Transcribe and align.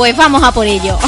Pues 0.00 0.16
vamos 0.16 0.42
a 0.42 0.50
por 0.50 0.66
ello. 0.66 0.98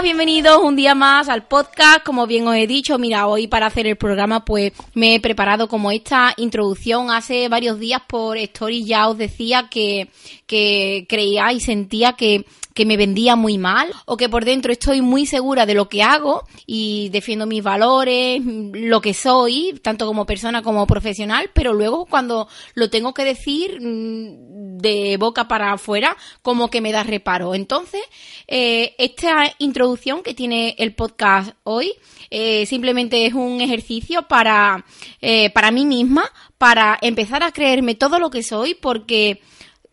Bienvenidos 0.00 0.58
un 0.62 0.76
día 0.76 0.94
más 0.94 1.28
al 1.28 1.48
podcast. 1.48 2.04
Como 2.04 2.28
bien 2.28 2.46
os 2.46 2.54
he 2.54 2.68
dicho, 2.68 2.98
mira, 3.00 3.26
hoy 3.26 3.48
para 3.48 3.66
hacer 3.66 3.84
el 3.88 3.96
programa 3.96 4.44
pues 4.44 4.72
me 4.94 5.16
he 5.16 5.20
preparado 5.20 5.66
como 5.66 5.90
esta 5.90 6.34
introducción. 6.36 7.10
Hace 7.10 7.48
varios 7.48 7.80
días 7.80 8.02
por 8.06 8.38
Story 8.38 8.84
ya 8.84 9.08
os 9.08 9.18
decía 9.18 9.68
que, 9.68 10.08
que 10.46 11.04
creía 11.08 11.52
y 11.52 11.58
sentía 11.58 12.12
que 12.12 12.46
que 12.78 12.86
me 12.86 12.96
vendía 12.96 13.34
muy 13.34 13.58
mal 13.58 13.92
o 14.06 14.16
que 14.16 14.28
por 14.28 14.44
dentro 14.44 14.70
estoy 14.70 15.00
muy 15.00 15.26
segura 15.26 15.66
de 15.66 15.74
lo 15.74 15.88
que 15.88 16.04
hago 16.04 16.44
y 16.64 17.08
defiendo 17.08 17.44
mis 17.44 17.60
valores, 17.60 18.40
lo 18.44 19.00
que 19.00 19.14
soy, 19.14 19.80
tanto 19.82 20.06
como 20.06 20.26
persona 20.26 20.62
como 20.62 20.86
profesional, 20.86 21.50
pero 21.52 21.74
luego 21.74 22.06
cuando 22.06 22.46
lo 22.74 22.88
tengo 22.88 23.14
que 23.14 23.24
decir 23.24 23.80
mm, 23.80 24.78
de 24.78 25.16
boca 25.18 25.48
para 25.48 25.72
afuera, 25.72 26.16
como 26.40 26.70
que 26.70 26.80
me 26.80 26.92
da 26.92 27.02
reparo. 27.02 27.56
Entonces, 27.56 28.00
eh, 28.46 28.94
esta 28.98 29.52
introducción 29.58 30.22
que 30.22 30.34
tiene 30.34 30.76
el 30.78 30.94
podcast 30.94 31.56
hoy 31.64 31.94
eh, 32.30 32.64
simplemente 32.66 33.26
es 33.26 33.34
un 33.34 33.60
ejercicio 33.60 34.22
para, 34.28 34.84
eh, 35.20 35.50
para 35.50 35.72
mí 35.72 35.84
misma, 35.84 36.30
para 36.58 36.96
empezar 37.02 37.42
a 37.42 37.50
creerme 37.50 37.96
todo 37.96 38.20
lo 38.20 38.30
que 38.30 38.44
soy, 38.44 38.74
porque 38.74 39.42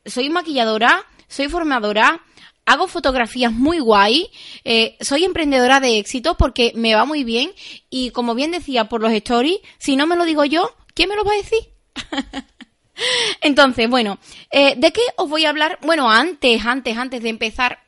soy 0.06 0.30
maquilladora, 0.30 1.04
soy 1.28 1.50
formadora, 1.50 2.22
hago 2.66 2.88
fotografías 2.88 3.52
muy 3.52 3.80
guay, 3.80 4.30
eh, 4.64 4.98
soy 5.02 5.24
emprendedora 5.24 5.80
de 5.80 6.00
éxito 6.00 6.36
porque 6.38 6.72
me 6.76 6.96
va 6.96 7.06
muy 7.06 7.24
bien 7.24 7.52
y 7.90 8.10
como 8.12 8.36
bien 8.36 8.52
decía 8.52 8.90
por 8.90 9.02
los 9.02 9.12
stories, 9.12 9.60
si 9.78 9.96
no 9.96 10.08
me 10.08 10.16
lo 10.16 10.26
digo 10.26 10.46
yo, 10.46 10.76
¿quién 10.94 11.10
me 11.10 11.16
lo 11.16 11.24
va 11.24 11.34
a 11.34 11.38
decir? 11.38 11.60
Entonces, 13.42 13.90
bueno, 13.90 14.20
eh, 14.52 14.76
¿de 14.78 14.92
qué 14.92 15.02
os 15.18 15.30
voy 15.30 15.46
a 15.46 15.50
hablar? 15.50 15.80
Bueno, 15.82 16.10
antes, 16.10 16.66
antes, 16.66 16.98
antes 16.98 17.22
de 17.22 17.30
empezar 17.30 17.80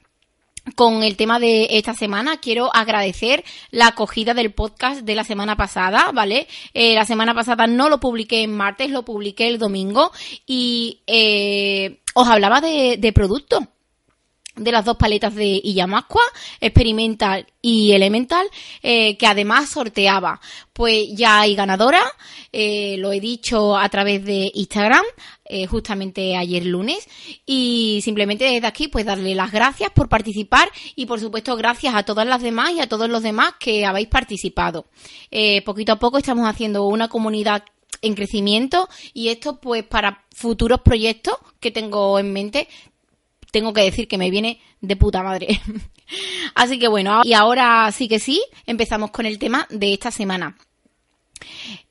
con 0.75 1.03
el 1.03 1.15
tema 1.15 1.39
de 1.39 1.67
esta 1.71 1.93
semana, 1.93 2.37
quiero 2.37 2.69
agradecer 2.75 3.43
la 3.71 3.87
acogida 3.87 4.33
del 4.33 4.53
podcast 4.53 5.01
de 5.01 5.15
la 5.15 5.23
semana 5.23 5.55
pasada, 5.55 6.11
¿vale? 6.13 6.47
Eh, 6.73 6.93
la 6.93 7.05
semana 7.05 7.33
pasada 7.33 7.67
no 7.67 7.87
lo 7.89 7.99
publiqué 7.99 8.43
en 8.43 8.55
martes, 8.55 8.91
lo 8.91 9.03
publiqué 9.03 9.47
el 9.47 9.59
domingo 9.59 10.11
y 10.45 11.03
eh, 11.07 12.01
os 12.13 12.27
hablaba 12.27 12.59
de, 12.59 12.97
de 12.97 13.13
productos 13.13 13.63
de 14.57 14.71
las 14.71 14.85
dos 14.85 14.97
paletas 14.97 15.35
de 15.35 15.61
Iyamasqua, 15.63 16.21
Experimental 16.59 17.47
y 17.61 17.91
Elemental, 17.91 18.45
eh, 18.81 19.17
que 19.17 19.27
además 19.27 19.69
sorteaba. 19.69 20.39
Pues 20.73 21.07
ya 21.13 21.41
hay 21.41 21.55
ganadora, 21.55 22.01
eh, 22.51 22.95
lo 22.99 23.11
he 23.11 23.19
dicho 23.19 23.77
a 23.77 23.87
través 23.89 24.23
de 24.25 24.51
Instagram, 24.53 25.03
eh, 25.45 25.65
justamente 25.65 26.35
ayer 26.35 26.65
lunes, 26.65 27.07
y 27.45 28.01
simplemente 28.03 28.45
desde 28.45 28.67
aquí 28.67 28.87
pues 28.87 29.05
darle 29.05 29.35
las 29.35 29.51
gracias 29.51 29.91
por 29.91 30.09
participar 30.09 30.69
y 30.95 31.05
por 31.05 31.19
supuesto 31.19 31.55
gracias 31.55 31.95
a 31.95 32.03
todas 32.03 32.27
las 32.27 32.41
demás 32.41 32.71
y 32.71 32.81
a 32.81 32.87
todos 32.87 33.09
los 33.09 33.23
demás 33.23 33.53
que 33.59 33.85
habéis 33.85 34.07
participado. 34.07 34.85
poquito 35.65 35.93
a 35.93 35.99
poco 35.99 36.17
estamos 36.17 36.47
haciendo 36.47 36.85
una 36.85 37.07
comunidad 37.07 37.63
en 38.01 38.13
crecimiento 38.13 38.87
y 39.13 39.29
esto 39.29 39.59
pues 39.59 39.83
para 39.83 40.25
futuros 40.35 40.81
proyectos 40.81 41.35
que 41.59 41.71
tengo 41.71 42.19
en 42.19 42.31
mente 42.31 42.67
tengo 43.51 43.73
que 43.73 43.81
decir 43.81 44.07
que 44.07 44.17
me 44.17 44.29
viene 44.29 44.59
de 44.81 44.95
puta 44.95 45.23
madre. 45.23 45.61
Así 46.55 46.79
que 46.79 46.87
bueno, 46.87 47.21
y 47.23 47.33
ahora 47.33 47.91
sí 47.91 48.07
que 48.07 48.19
sí, 48.19 48.43
empezamos 48.65 49.11
con 49.11 49.25
el 49.25 49.39
tema 49.39 49.67
de 49.69 49.93
esta 49.93 50.11
semana. 50.11 50.57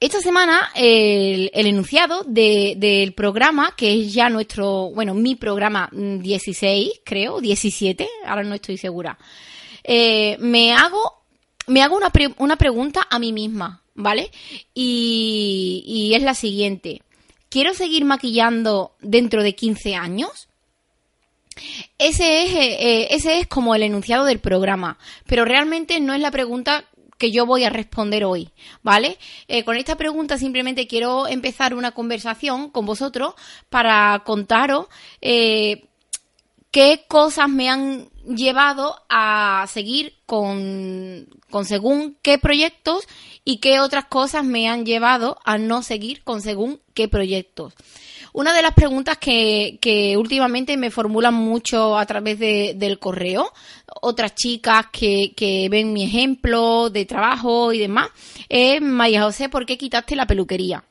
Esta 0.00 0.20
semana 0.20 0.70
el, 0.74 1.50
enunciado 1.54 2.24
del 2.24 3.12
programa, 3.14 3.74
que 3.76 4.00
es 4.00 4.12
ya 4.12 4.28
nuestro, 4.28 4.90
bueno, 4.90 5.14
mi 5.14 5.36
programa 5.36 5.88
16, 5.92 7.00
creo, 7.04 7.40
17, 7.40 8.08
ahora 8.26 8.42
no 8.42 8.54
estoy 8.54 8.76
segura, 8.76 9.18
eh, 9.84 10.36
me 10.40 10.72
hago, 10.72 11.22
me 11.68 11.82
hago 11.82 11.96
una, 11.96 12.12
una 12.38 12.56
pregunta 12.56 13.06
a 13.08 13.18
mí 13.18 13.32
misma, 13.32 13.82
¿vale? 13.94 14.30
Y, 14.74 15.84
y 15.86 16.14
es 16.14 16.22
la 16.22 16.34
siguiente. 16.34 17.02
¿Quiero 17.48 17.72
seguir 17.72 18.04
maquillando 18.04 18.96
dentro 19.00 19.42
de 19.42 19.54
15 19.54 19.94
años? 19.94 20.48
Ese 21.98 22.44
es, 22.44 22.52
eh, 22.54 22.76
eh, 22.80 23.08
ese 23.10 23.38
es 23.38 23.46
como 23.46 23.74
el 23.74 23.82
enunciado 23.82 24.24
del 24.24 24.38
programa, 24.38 24.98
pero 25.26 25.44
realmente 25.44 26.00
no 26.00 26.14
es 26.14 26.20
la 26.20 26.30
pregunta 26.30 26.84
que 27.18 27.30
yo 27.30 27.46
voy 27.46 27.64
a 27.64 27.70
responder 27.70 28.24
hoy, 28.24 28.50
¿vale? 28.82 29.16
Eh, 29.48 29.64
con 29.64 29.76
esta 29.76 29.96
pregunta 29.96 30.36
simplemente 30.36 30.86
quiero 30.86 31.26
empezar 31.26 31.74
una 31.74 31.92
conversación 31.92 32.70
con 32.70 32.84
vosotros 32.84 33.34
para 33.70 34.22
contaros 34.26 34.86
qué 36.76 37.06
cosas 37.08 37.48
me 37.48 37.70
han 37.70 38.10
llevado 38.26 39.00
a 39.08 39.64
seguir 39.66 40.12
con, 40.26 41.26
con 41.48 41.64
según 41.64 42.18
qué 42.20 42.36
proyectos 42.36 43.08
y 43.48 43.58
qué 43.58 43.78
otras 43.78 44.06
cosas 44.06 44.44
me 44.44 44.68
han 44.68 44.84
llevado 44.84 45.38
a 45.44 45.56
no 45.56 45.80
seguir 45.80 46.24
con 46.24 46.42
según 46.42 46.80
qué 46.94 47.06
proyectos. 47.06 47.74
Una 48.32 48.52
de 48.52 48.60
las 48.60 48.74
preguntas 48.74 49.18
que, 49.18 50.14
últimamente 50.18 50.76
me 50.76 50.90
formulan 50.90 51.32
mucho 51.32 51.96
a 51.96 52.04
través 52.06 52.40
de, 52.40 52.74
del 52.76 52.98
correo, 52.98 53.52
otras 54.02 54.34
chicas 54.34 54.86
que, 54.92 55.32
que 55.36 55.68
ven 55.70 55.92
mi 55.92 56.02
ejemplo 56.02 56.90
de 56.90 57.06
trabajo 57.06 57.72
y 57.72 57.78
demás, 57.78 58.08
es, 58.48 58.82
María 58.82 59.22
José, 59.22 59.48
¿por 59.48 59.64
qué 59.64 59.78
quitaste 59.78 60.16
la 60.16 60.26
peluquería? 60.26 60.84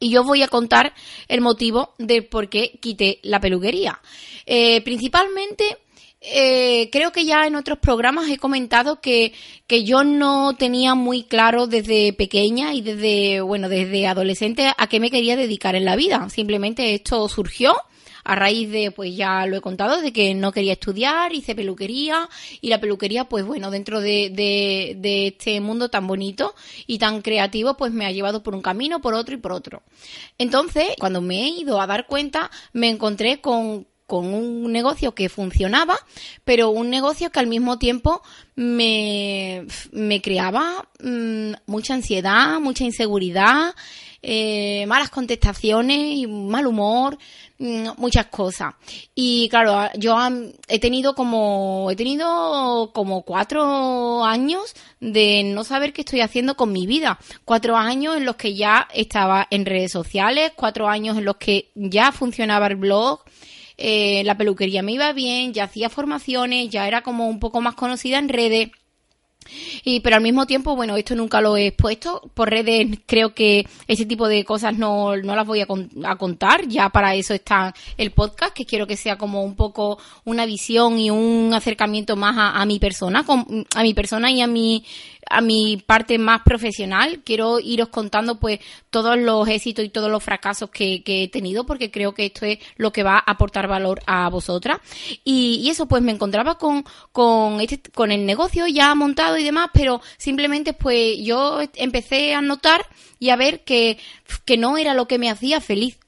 Y 0.00 0.10
yo 0.10 0.24
voy 0.24 0.42
a 0.42 0.48
contar 0.48 0.92
el 1.28 1.40
motivo 1.40 1.94
de 1.98 2.22
por 2.22 2.48
qué 2.48 2.78
quité 2.80 3.20
la 3.22 3.40
peluquería. 3.40 4.00
Eh, 4.46 4.80
principalmente 4.82 5.78
eh, 6.20 6.90
creo 6.90 7.12
que 7.12 7.24
ya 7.24 7.46
en 7.46 7.54
otros 7.54 7.78
programas 7.78 8.28
he 8.28 8.38
comentado 8.38 9.00
que, 9.00 9.32
que 9.66 9.84
yo 9.84 10.02
no 10.02 10.56
tenía 10.56 10.94
muy 10.94 11.22
claro 11.22 11.66
desde 11.66 12.12
pequeña 12.12 12.74
y 12.74 12.82
desde, 12.82 13.40
bueno, 13.40 13.68
desde 13.68 14.06
adolescente 14.06 14.72
a 14.76 14.86
qué 14.88 14.98
me 14.98 15.10
quería 15.10 15.36
dedicar 15.36 15.76
en 15.76 15.84
la 15.84 15.96
vida. 15.96 16.28
Simplemente 16.30 16.94
esto 16.94 17.28
surgió 17.28 17.76
a 18.24 18.34
raíz 18.34 18.70
de, 18.70 18.90
pues 18.90 19.16
ya 19.16 19.46
lo 19.46 19.56
he 19.56 19.60
contado, 19.60 20.02
de 20.02 20.12
que 20.12 20.34
no 20.34 20.52
quería 20.52 20.72
estudiar, 20.72 21.32
hice 21.32 21.54
peluquería 21.54 22.28
y 22.60 22.68
la 22.68 22.80
peluquería, 22.80 23.24
pues 23.24 23.46
bueno, 23.46 23.70
dentro 23.70 24.00
de, 24.00 24.28
de, 24.30 24.96
de, 24.98 25.28
este 25.28 25.60
mundo 25.60 25.88
tan 25.88 26.06
bonito 26.06 26.54
y 26.86 26.98
tan 26.98 27.22
creativo, 27.22 27.78
pues 27.78 27.92
me 27.92 28.04
ha 28.04 28.12
llevado 28.12 28.42
por 28.42 28.54
un 28.54 28.60
camino, 28.60 29.00
por 29.00 29.14
otro 29.14 29.34
y 29.34 29.38
por 29.38 29.52
otro. 29.52 29.82
Entonces, 30.36 30.88
cuando 30.98 31.22
me 31.22 31.44
he 31.44 31.48
ido 31.48 31.80
a 31.80 31.86
dar 31.86 32.06
cuenta, 32.06 32.50
me 32.74 32.90
encontré 32.90 33.40
con, 33.40 33.86
con 34.08 34.32
un 34.32 34.72
negocio 34.72 35.14
que 35.14 35.28
funcionaba, 35.28 35.98
pero 36.44 36.70
un 36.70 36.88
negocio 36.88 37.30
que 37.30 37.38
al 37.38 37.46
mismo 37.46 37.78
tiempo 37.78 38.22
me, 38.56 39.66
me 39.92 40.22
creaba 40.22 40.88
mm, 41.00 41.52
mucha 41.66 41.92
ansiedad, 41.94 42.58
mucha 42.58 42.84
inseguridad 42.84 43.74
eh, 44.20 44.84
malas 44.88 45.10
contestaciones, 45.10 46.28
mal 46.28 46.66
humor, 46.66 47.18
mm, 47.58 47.90
muchas 47.98 48.26
cosas. 48.26 48.74
Y 49.14 49.48
claro, 49.48 49.90
yo 49.96 50.16
he 50.66 50.78
tenido 50.80 51.14
como, 51.14 51.88
he 51.90 51.96
tenido 51.96 52.90
como 52.92 53.22
cuatro 53.22 54.24
años 54.24 54.74
de 55.00 55.44
no 55.44 55.62
saber 55.62 55.92
qué 55.92 56.00
estoy 56.00 56.20
haciendo 56.20 56.56
con 56.56 56.72
mi 56.72 56.86
vida. 56.86 57.18
Cuatro 57.44 57.76
años 57.76 58.16
en 58.16 58.24
los 58.24 58.36
que 58.36 58.54
ya 58.56 58.88
estaba 58.92 59.46
en 59.50 59.64
redes 59.64 59.92
sociales, 59.92 60.52
cuatro 60.56 60.88
años 60.88 61.16
en 61.16 61.24
los 61.24 61.36
que 61.36 61.70
ya 61.76 62.10
funcionaba 62.10 62.66
el 62.66 62.76
blog, 62.76 63.20
eh, 63.78 64.22
la 64.24 64.36
peluquería 64.36 64.82
me 64.82 64.92
iba 64.92 65.12
bien, 65.12 65.54
ya 65.54 65.64
hacía 65.64 65.88
formaciones, 65.88 66.68
ya 66.68 66.88
era 66.88 67.02
como 67.02 67.28
un 67.28 67.38
poco 67.38 67.60
más 67.60 67.76
conocida 67.76 68.18
en 68.18 68.28
redes. 68.28 68.70
Y, 69.84 70.00
pero 70.00 70.16
al 70.16 70.22
mismo 70.22 70.46
tiempo, 70.46 70.76
bueno, 70.76 70.96
esto 70.96 71.14
nunca 71.14 71.40
lo 71.40 71.56
he 71.56 71.68
expuesto. 71.68 72.20
Por 72.34 72.50
redes 72.50 72.98
creo 73.06 73.34
que 73.34 73.66
ese 73.86 74.04
tipo 74.04 74.28
de 74.28 74.44
cosas 74.44 74.76
no, 74.76 75.16
no 75.16 75.34
las 75.34 75.46
voy 75.46 75.60
a, 75.60 75.66
a, 76.04 76.16
contar. 76.16 76.66
Ya 76.68 76.90
para 76.90 77.14
eso 77.14 77.32
está 77.32 77.72
el 77.96 78.10
podcast, 78.10 78.52
que 78.52 78.66
quiero 78.66 78.86
que 78.86 78.96
sea 78.96 79.16
como 79.16 79.42
un 79.44 79.54
poco 79.54 79.98
una 80.24 80.44
visión 80.44 80.98
y 80.98 81.10
un 81.10 81.54
acercamiento 81.54 82.16
más 82.16 82.36
a, 82.36 82.60
a 82.60 82.66
mi 82.66 82.78
persona, 82.78 83.24
a 83.74 83.82
mi 83.82 83.94
persona 83.94 84.30
y 84.30 84.42
a 84.42 84.46
mi 84.46 84.84
a 85.30 85.40
mi 85.40 85.76
parte 85.76 86.18
más 86.18 86.42
profesional. 86.42 87.22
Quiero 87.24 87.60
iros 87.60 87.88
contando 87.88 88.38
pues 88.38 88.60
todos 88.90 89.18
los 89.18 89.48
éxitos 89.48 89.84
y 89.84 89.88
todos 89.88 90.10
los 90.10 90.22
fracasos 90.22 90.70
que, 90.70 91.02
he 91.06 91.28
tenido 91.28 91.64
porque 91.64 91.90
creo 91.90 92.12
que 92.12 92.26
esto 92.26 92.44
es 92.46 92.58
lo 92.76 92.92
que 92.92 93.02
va 93.02 93.16
a 93.16 93.32
aportar 93.32 93.68
valor 93.68 94.00
a 94.06 94.28
vosotras. 94.28 94.78
Y, 95.24 95.68
eso 95.68 95.86
pues 95.86 96.02
me 96.02 96.12
encontraba 96.12 96.56
con, 96.56 96.84
con, 97.12 97.60
este, 97.60 97.90
con 97.90 98.10
el 98.10 98.24
negocio 98.24 98.66
ya 98.66 98.94
montado 98.94 99.36
y 99.36 99.44
demás, 99.44 99.70
pero 99.72 100.00
simplemente 100.16 100.72
pues 100.72 101.18
yo 101.22 101.60
empecé 101.74 102.34
a 102.34 102.40
notar 102.40 102.86
y 103.18 103.30
a 103.30 103.36
ver 103.36 103.64
que, 103.64 103.98
que 104.44 104.56
no 104.56 104.78
era 104.78 104.94
lo 104.94 105.06
que 105.06 105.18
me 105.18 105.30
hacía 105.30 105.60
feliz 105.60 105.98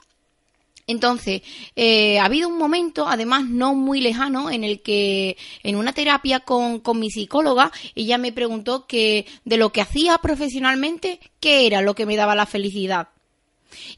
entonces, 0.90 1.42
eh, 1.76 2.18
ha 2.18 2.24
habido 2.24 2.48
un 2.48 2.58
momento, 2.58 3.06
además 3.08 3.44
no 3.44 3.74
muy 3.74 4.00
lejano, 4.00 4.50
en 4.50 4.64
el 4.64 4.82
que 4.82 5.36
en 5.62 5.76
una 5.76 5.92
terapia 5.92 6.40
con, 6.40 6.82
mi 6.94 7.10
psicóloga, 7.10 7.70
ella 7.94 8.18
me 8.18 8.32
preguntó 8.32 8.86
que 8.86 9.26
de 9.44 9.56
lo 9.56 9.70
que 9.70 9.80
hacía 9.80 10.18
profesionalmente, 10.18 11.20
¿qué 11.38 11.66
era 11.66 11.80
lo 11.80 11.94
que 11.94 12.06
me 12.06 12.16
daba 12.16 12.34
la 12.34 12.46
felicidad? 12.46 13.08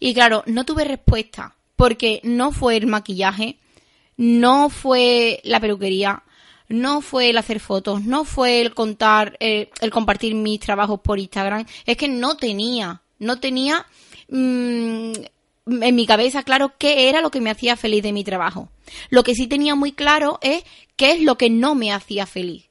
Y 0.01 0.13
claro, 0.13 0.43
no 0.47 0.65
tuve 0.65 0.85
respuesta, 0.85 1.57
porque 1.77 2.21
no 2.25 2.53
fue 2.53 2.77
el 2.77 2.87
maquillaje, 2.87 3.59
no 4.17 4.69
fue 4.69 5.41
la 5.45 5.61
peluquería, 5.61 6.23
no 6.69 7.01
fue 7.01 7.31
el 7.31 7.39
hacer 7.39 7.59
fotos, 7.59 8.03
no 8.03 8.25
fue 8.25 8.61
el 8.61 8.75
contar, 8.75 9.37
el, 9.41 9.69
compartir 9.91 10.35
mis 10.35 10.61
trabajos 10.61 11.01
por 11.01 11.19
Instagram, 11.19 11.65
es 11.87 11.97
que 11.97 12.09
no 12.09 12.37
tenía, 12.37 13.03
no 13.19 13.41
tenía 13.41 13.87
mmm, 14.29 15.13
en 15.67 15.95
mi 15.95 16.07
cabeza 16.07 16.43
claro 16.43 16.73
qué 16.79 17.09
era 17.09 17.21
lo 17.21 17.31
que 17.31 17.41
me 17.41 17.51
hacía 17.51 17.77
feliz 17.77 18.03
de 18.03 18.13
mi 18.13 18.25
trabajo. 18.25 18.69
Lo 19.11 19.23
que 19.23 19.35
sí 19.35 19.47
tenía 19.47 19.75
muy 19.75 19.93
claro 19.93 20.39
es 20.43 20.65
qué 20.97 21.13
es 21.13 21.23
lo 21.23 21.39
que 21.39 21.51
no 21.51 21.75
me 21.75 21.93
hacía 21.93 22.27
feliz. 22.27 22.69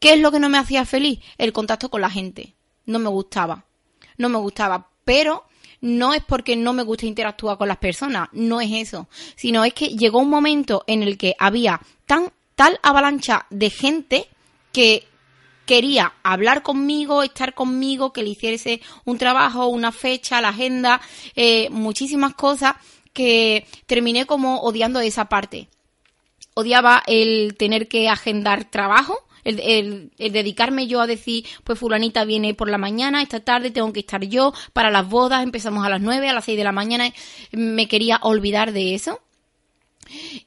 ¿Qué 0.00 0.14
es 0.14 0.20
lo 0.20 0.30
que 0.32 0.40
no 0.40 0.48
me 0.48 0.58
hacía 0.58 0.84
feliz? 0.84 1.20
El 1.38 1.52
contacto 1.52 1.90
con 1.90 2.00
la 2.00 2.10
gente. 2.10 2.54
No 2.86 2.98
me 2.98 3.08
gustaba. 3.08 3.64
No 4.18 4.28
me 4.28 4.38
gustaba. 4.38 4.88
Pero 5.04 5.44
no 5.84 6.14
es 6.14 6.24
porque 6.24 6.56
no 6.56 6.72
me 6.72 6.82
gusta 6.82 7.04
interactuar 7.04 7.58
con 7.58 7.68
las 7.68 7.76
personas, 7.76 8.28
no 8.32 8.62
es 8.62 8.72
eso, 8.72 9.06
sino 9.36 9.64
es 9.64 9.74
que 9.74 9.88
llegó 9.88 10.18
un 10.18 10.30
momento 10.30 10.82
en 10.86 11.02
el 11.02 11.18
que 11.18 11.36
había 11.38 11.78
tan 12.06 12.32
tal 12.54 12.80
avalancha 12.82 13.44
de 13.50 13.68
gente 13.68 14.28
que 14.72 15.06
quería 15.64 16.14
hablar 16.22 16.62
conmigo, 16.62 17.22
estar 17.22 17.54
conmigo, 17.54 18.12
que 18.12 18.22
le 18.22 18.30
hiciese 18.30 18.80
un 19.04 19.18
trabajo, 19.18 19.66
una 19.66 19.92
fecha, 19.92 20.40
la 20.40 20.50
agenda, 20.50 21.00
eh, 21.36 21.68
muchísimas 21.70 22.34
cosas 22.34 22.74
que 23.12 23.66
terminé 23.86 24.26
como 24.26 24.60
odiando 24.60 25.00
esa 25.00 25.26
parte. 25.26 25.68
Odiaba 26.54 27.02
el 27.06 27.56
tener 27.56 27.88
que 27.88 28.08
agendar 28.08 28.64
trabajo, 28.64 29.18
el, 29.44 30.10
dedicarme 30.18 30.86
yo 30.86 31.00
a 31.00 31.06
decir, 31.06 31.44
pues 31.64 31.78
fulanita 31.78 32.24
viene 32.24 32.54
por 32.54 32.70
la 32.70 32.78
mañana, 32.78 33.22
esta 33.22 33.40
tarde 33.40 33.70
tengo 33.70 33.92
que 33.92 34.00
estar 34.00 34.24
yo 34.24 34.54
para 34.72 34.90
las 34.90 35.08
bodas, 35.08 35.42
empezamos 35.42 35.84
a 35.84 35.90
las 35.90 36.00
nueve, 36.00 36.28
a 36.28 36.32
las 36.32 36.44
seis 36.44 36.56
de 36.56 36.64
la 36.64 36.72
mañana, 36.72 37.12
me 37.52 37.88
quería 37.88 38.18
olvidar 38.22 38.72
de 38.72 38.94
eso. 38.94 39.20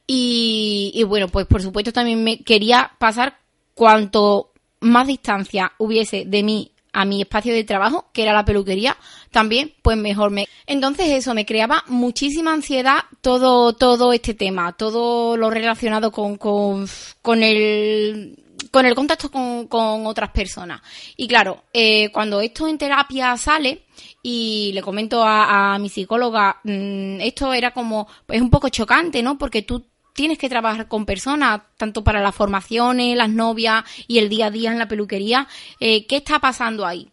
Y 0.06 1.04
bueno, 1.08 1.28
pues 1.28 1.48
por 1.48 1.62
supuesto 1.62 1.92
también 1.92 2.24
me 2.24 2.40
quería 2.44 2.92
pasar 3.00 3.40
cuanto 3.74 4.52
más 4.80 5.08
distancia 5.08 5.74
hubiese 5.78 6.26
de 6.26 6.44
mí 6.44 6.72
a 6.94 7.06
mi 7.06 7.22
espacio 7.22 7.54
de 7.54 7.64
trabajo, 7.64 8.10
que 8.12 8.24
era 8.24 8.34
la 8.34 8.46
peluquería, 8.46 8.98
también, 9.30 9.74
pues 9.84 9.98
mejor 9.98 10.32
me. 10.32 10.48
Entonces 10.66 11.10
eso 11.10 11.34
me 11.36 11.46
creaba 11.46 11.84
muchísima 11.88 12.54
ansiedad 12.54 13.00
todo, 13.22 13.74
todo 13.74 14.14
este 14.14 14.34
tema, 14.34 14.74
todo 14.74 15.38
lo 15.38 15.50
relacionado 15.50 16.12
con, 16.12 16.38
con, 16.38 16.88
con 17.22 17.44
el 17.44 18.44
con 18.72 18.86
el 18.86 18.96
contacto 18.96 19.30
con, 19.30 19.68
con 19.68 20.08
otras 20.08 20.32
personas. 20.32 20.82
Y 21.16 21.28
claro, 21.28 21.64
eh, 21.72 22.10
cuando 22.12 22.42
esto 22.42 22.68
en 22.68 22.78
terapia 22.78 23.38
sale, 23.38 23.84
y 24.22 24.72
le 24.74 24.82
comento 24.82 25.24
a, 25.24 25.78
mi 25.80 25.90
psicóloga, 25.90 26.60
mmm, 26.64 27.22
esto 27.22 27.54
era 27.54 27.72
como, 27.72 28.08
es 28.28 28.42
un 28.42 28.50
poco 28.50 28.70
chocante, 28.70 29.22
¿no? 29.24 29.38
Porque 29.38 29.62
tú 29.62 29.86
tienes 30.18 30.40
que 30.40 30.50
trabajar 30.50 30.88
con 30.88 31.06
personas, 31.06 31.62
tanto 31.78 32.04
para 32.04 32.20
las 32.22 32.34
formaciones, 32.34 33.16
las 33.16 33.30
novias 33.30 33.84
y 34.08 34.18
el 34.18 34.30
día 34.30 34.48
a 34.48 34.52
día 34.52 34.72
en 34.72 34.80
la 34.80 34.88
peluquería. 34.88 35.48
Eh, 35.80 36.08
¿Qué 36.08 36.18
está 36.18 36.40
pasando 36.40 36.88
ahí? 36.88 37.08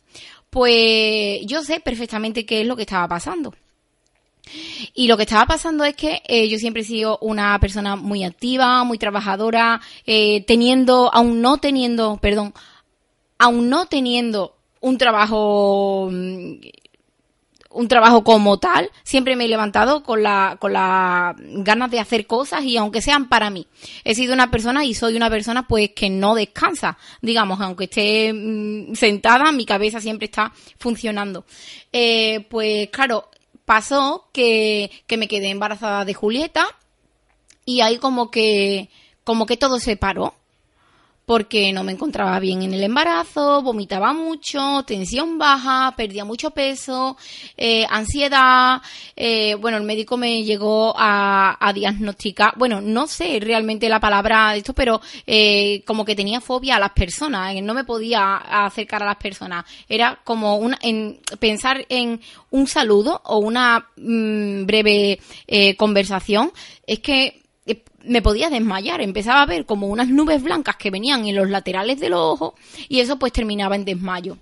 Pues 0.48 1.44
yo 1.44 1.62
sé 1.62 1.80
perfectamente 1.80 2.46
qué 2.46 2.62
es 2.62 2.66
lo 2.66 2.76
que 2.76 2.82
estaba 2.82 3.06
pasando. 3.06 3.54
Y 4.94 5.06
lo 5.06 5.18
que 5.18 5.24
estaba 5.24 5.44
pasando 5.44 5.84
es 5.84 5.94
que 5.94 6.22
eh, 6.26 6.48
yo 6.48 6.56
siempre 6.58 6.80
he 6.80 6.86
sido 6.86 7.18
una 7.20 7.58
persona 7.60 7.94
muy 7.94 8.24
activa, 8.24 8.84
muy 8.84 8.96
trabajadora, 8.96 9.82
eh, 10.06 10.42
teniendo, 10.46 11.12
aún 11.12 11.42
no 11.42 11.58
teniendo, 11.58 12.16
perdón, 12.16 12.54
aún 13.38 13.68
no 13.68 13.84
teniendo 13.84 14.56
un 14.80 14.96
trabajo 14.96 16.08
mm, 16.10 16.54
un 17.74 17.88
trabajo 17.88 18.22
como 18.22 18.58
tal, 18.58 18.90
siempre 19.02 19.36
me 19.36 19.44
he 19.44 19.48
levantado 19.48 20.02
con 20.04 20.22
la, 20.22 20.56
con 20.60 20.72
la 20.72 21.34
ganas 21.38 21.90
de 21.90 21.98
hacer 21.98 22.26
cosas 22.26 22.64
y 22.64 22.76
aunque 22.76 23.02
sean 23.02 23.28
para 23.28 23.50
mí. 23.50 23.66
He 24.04 24.14
sido 24.14 24.32
una 24.32 24.50
persona 24.50 24.84
y 24.84 24.94
soy 24.94 25.16
una 25.16 25.28
persona 25.28 25.66
pues 25.66 25.90
que 25.90 26.08
no 26.08 26.34
descansa, 26.34 26.96
digamos, 27.20 27.60
aunque 27.60 27.84
esté 27.84 28.32
mm, 28.32 28.94
sentada, 28.94 29.50
mi 29.52 29.66
cabeza 29.66 30.00
siempre 30.00 30.26
está 30.26 30.52
funcionando. 30.78 31.44
Eh, 31.92 32.46
pues 32.48 32.88
claro, 32.90 33.28
pasó 33.64 34.28
que, 34.32 34.90
que 35.06 35.16
me 35.16 35.28
quedé 35.28 35.50
embarazada 35.50 36.04
de 36.04 36.14
Julieta 36.14 36.66
y 37.64 37.80
ahí 37.80 37.98
como 37.98 38.30
que, 38.30 38.88
como 39.24 39.46
que 39.46 39.56
todo 39.56 39.80
se 39.80 39.96
paró 39.96 40.34
porque 41.26 41.72
no 41.72 41.84
me 41.84 41.92
encontraba 41.92 42.38
bien 42.38 42.62
en 42.62 42.74
el 42.74 42.82
embarazo, 42.82 43.62
vomitaba 43.62 44.12
mucho, 44.12 44.82
tensión 44.86 45.38
baja, 45.38 45.94
perdía 45.96 46.24
mucho 46.24 46.50
peso, 46.50 47.16
eh, 47.56 47.86
ansiedad. 47.88 48.82
Eh, 49.16 49.54
bueno, 49.54 49.78
el 49.78 49.84
médico 49.84 50.16
me 50.16 50.42
llegó 50.44 50.94
a, 50.96 51.56
a, 51.60 51.72
diagnosticar, 51.72 52.54
bueno, 52.56 52.80
no 52.80 53.06
sé 53.06 53.38
realmente 53.40 53.88
la 53.88 54.00
palabra 54.00 54.52
de 54.52 54.58
esto, 54.58 54.74
pero 54.74 55.00
eh, 55.26 55.82
como 55.86 56.04
que 56.04 56.16
tenía 56.16 56.40
fobia 56.40 56.76
a 56.76 56.80
las 56.80 56.92
personas, 56.92 57.54
no 57.62 57.74
me 57.74 57.84
podía 57.84 58.36
acercar 58.36 59.02
a 59.02 59.06
las 59.06 59.16
personas. 59.16 59.64
Era 59.88 60.20
como 60.24 60.56
una, 60.56 60.78
en, 60.82 61.20
pensar 61.38 61.84
en 61.88 62.20
un 62.50 62.66
saludo 62.66 63.20
o 63.24 63.38
una 63.38 63.88
mm, 63.96 64.66
breve 64.66 65.20
eh, 65.46 65.76
conversación, 65.76 66.52
es 66.86 67.00
que 67.00 67.43
me 68.04 68.22
podía 68.22 68.50
desmayar, 68.50 69.00
empezaba 69.00 69.42
a 69.42 69.46
ver 69.46 69.64
como 69.64 69.88
unas 69.88 70.08
nubes 70.08 70.42
blancas 70.42 70.76
que 70.76 70.90
venían 70.90 71.26
en 71.26 71.36
los 71.36 71.48
laterales 71.48 71.98
de 71.98 72.10
los 72.10 72.20
ojos 72.20 72.54
y 72.88 73.00
eso 73.00 73.18
pues 73.18 73.32
terminaba 73.32 73.76
en 73.76 73.84
desmayo. 73.84 74.36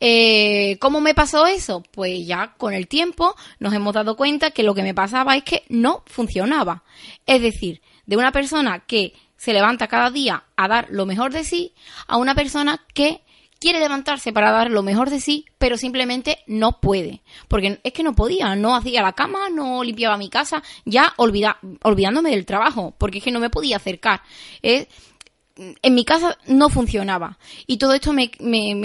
Eh, 0.00 0.76
¿Cómo 0.80 1.00
me 1.00 1.14
pasó 1.14 1.46
eso? 1.46 1.82
Pues 1.92 2.26
ya 2.26 2.54
con 2.56 2.74
el 2.74 2.88
tiempo 2.88 3.36
nos 3.60 3.72
hemos 3.72 3.94
dado 3.94 4.16
cuenta 4.16 4.50
que 4.50 4.64
lo 4.64 4.74
que 4.74 4.82
me 4.82 4.94
pasaba 4.94 5.36
es 5.36 5.44
que 5.44 5.62
no 5.68 6.02
funcionaba. 6.06 6.82
Es 7.26 7.40
decir, 7.40 7.80
de 8.06 8.16
una 8.16 8.32
persona 8.32 8.80
que 8.80 9.12
se 9.36 9.52
levanta 9.52 9.88
cada 9.88 10.10
día 10.10 10.44
a 10.56 10.68
dar 10.68 10.88
lo 10.90 11.06
mejor 11.06 11.32
de 11.32 11.44
sí 11.44 11.72
a 12.06 12.16
una 12.16 12.34
persona 12.34 12.84
que 12.94 13.22
quiere 13.62 13.78
levantarse 13.78 14.32
para 14.32 14.50
dar 14.50 14.72
lo 14.72 14.82
mejor 14.82 15.08
de 15.08 15.20
sí, 15.20 15.46
pero 15.56 15.76
simplemente 15.76 16.38
no 16.48 16.80
puede. 16.80 17.22
Porque 17.46 17.78
es 17.84 17.92
que 17.92 18.02
no 18.02 18.12
podía, 18.12 18.56
no 18.56 18.74
hacía 18.74 19.02
la 19.02 19.12
cama, 19.12 19.50
no 19.50 19.84
limpiaba 19.84 20.16
mi 20.16 20.28
casa, 20.28 20.64
ya 20.84 21.14
olvidándome 21.16 22.30
del 22.30 22.44
trabajo, 22.44 22.92
porque 22.98 23.18
es 23.18 23.24
que 23.24 23.30
no 23.30 23.38
me 23.38 23.50
podía 23.50 23.76
acercar. 23.76 24.20
en 24.62 25.94
mi 25.94 26.04
casa 26.04 26.36
no 26.48 26.70
funcionaba. 26.70 27.38
Y 27.68 27.76
todo 27.76 27.94
esto 27.94 28.12
me, 28.12 28.30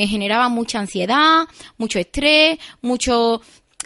generaba 0.07 0.47
mucha 0.47 0.77
ansiedad, 0.79 1.47
mucho 1.77 1.97
estrés, 1.97 2.59
mucho 2.81 3.41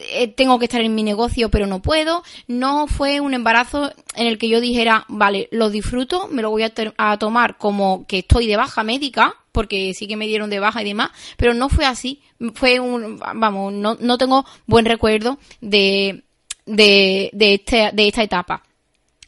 eh, 0.10 0.28
tengo 0.28 0.60
que 0.60 0.66
estar 0.66 0.82
en 0.82 0.96
mi 0.96 1.04
negocio 1.04 1.50
pero 1.50 1.68
no 1.68 1.82
puedo. 1.82 2.22
No 2.48 2.88
fue 2.88 3.22
un 3.22 3.34
embarazo 3.34 3.94
en 4.16 4.28
el 4.28 4.38
que 4.38 4.50
yo 4.50 4.60
dijera, 4.60 5.06
vale, 5.08 5.48
lo 5.52 5.70
disfruto, 5.70 6.28
me 6.28 6.42
lo 6.42 6.50
voy 6.50 6.64
a 6.64 7.18
tomar 7.18 7.58
como 7.58 8.06
que 8.08 8.20
estoy 8.20 8.48
de 8.48 8.58
baja 8.58 8.84
médica, 8.84 9.41
porque 9.52 9.94
sí 9.94 10.08
que 10.08 10.18
me 10.18 10.28
dieron 10.28 10.50
de 10.50 10.60
baja 10.60 10.82
y 10.82 10.86
demás, 10.86 11.12
pero 11.38 11.54
no 11.54 11.70
fue 11.70 11.86
así. 11.86 12.22
Fue 12.54 12.80
un, 12.80 13.20
vamos, 13.20 13.74
no, 13.74 13.98
no 14.00 14.18
tengo 14.18 14.46
buen 14.66 14.86
recuerdo 14.86 15.38
de, 15.60 16.24
de, 16.66 17.30
de, 17.34 17.54
este, 17.56 17.92
de 17.94 18.08
esta 18.08 18.24
etapa. 18.24 18.64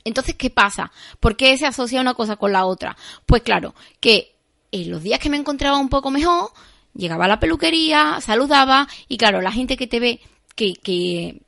Entonces, 0.05 0.35
¿qué 0.35 0.49
pasa? 0.49 0.91
¿Por 1.19 1.35
qué 1.35 1.57
se 1.57 1.65
asocia 1.65 2.01
una 2.01 2.13
cosa 2.13 2.35
con 2.35 2.51
la 2.51 2.65
otra? 2.65 2.97
Pues 3.25 3.41
claro, 3.41 3.73
que 3.99 4.33
en 4.71 4.89
los 4.89 5.03
días 5.03 5.19
que 5.19 5.29
me 5.29 5.37
encontraba 5.37 5.77
un 5.77 5.89
poco 5.89 6.11
mejor, 6.11 6.49
llegaba 6.93 7.25
a 7.25 7.29
la 7.29 7.39
peluquería, 7.39 8.19
saludaba 8.21 8.87
y 9.07 9.17
claro, 9.17 9.41
la 9.41 9.51
gente 9.51 9.77
que 9.77 9.87
te 9.87 9.99
ve, 9.99 10.19
que, 10.55 10.73
que 10.73 11.41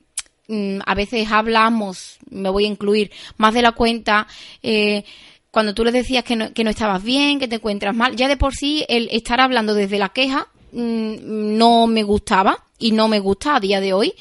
mm, 0.48 0.80
a 0.86 0.94
veces 0.94 1.30
hablamos, 1.30 2.18
me 2.30 2.50
voy 2.50 2.64
a 2.64 2.68
incluir, 2.68 3.10
más 3.36 3.52
de 3.52 3.62
la 3.62 3.72
cuenta, 3.72 4.26
eh, 4.62 5.04
cuando 5.50 5.74
tú 5.74 5.84
les 5.84 5.94
decías 5.94 6.24
que 6.24 6.36
no, 6.36 6.52
que 6.52 6.64
no 6.64 6.70
estabas 6.70 7.02
bien, 7.02 7.38
que 7.38 7.48
te 7.48 7.56
encuentras 7.56 7.94
mal, 7.94 8.16
ya 8.16 8.28
de 8.28 8.36
por 8.36 8.54
sí 8.54 8.84
el 8.88 9.08
estar 9.10 9.40
hablando 9.40 9.74
desde 9.74 9.98
la 9.98 10.10
queja 10.10 10.48
mm, 10.72 11.56
no 11.56 11.86
me 11.86 12.02
gustaba 12.02 12.64
y 12.78 12.92
no 12.92 13.08
me 13.08 13.20
gusta 13.20 13.56
a 13.56 13.60
día 13.60 13.80
de 13.80 13.92
hoy. 13.92 14.14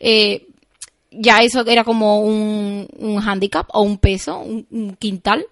Eh, 0.00 0.46
ya 1.10 1.42
eso 1.42 1.66
era 1.66 1.84
como 1.84 2.20
un, 2.20 2.88
un 2.98 3.20
handicap 3.20 3.68
o 3.72 3.82
un 3.82 3.98
peso, 3.98 4.38
un, 4.38 4.96
quintal 4.98 5.46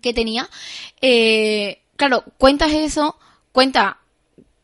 que 0.00 0.14
tenía. 0.14 0.48
Eh, 1.00 1.82
claro, 1.96 2.24
cuentas 2.38 2.72
eso, 2.72 3.16
cuenta 3.52 3.98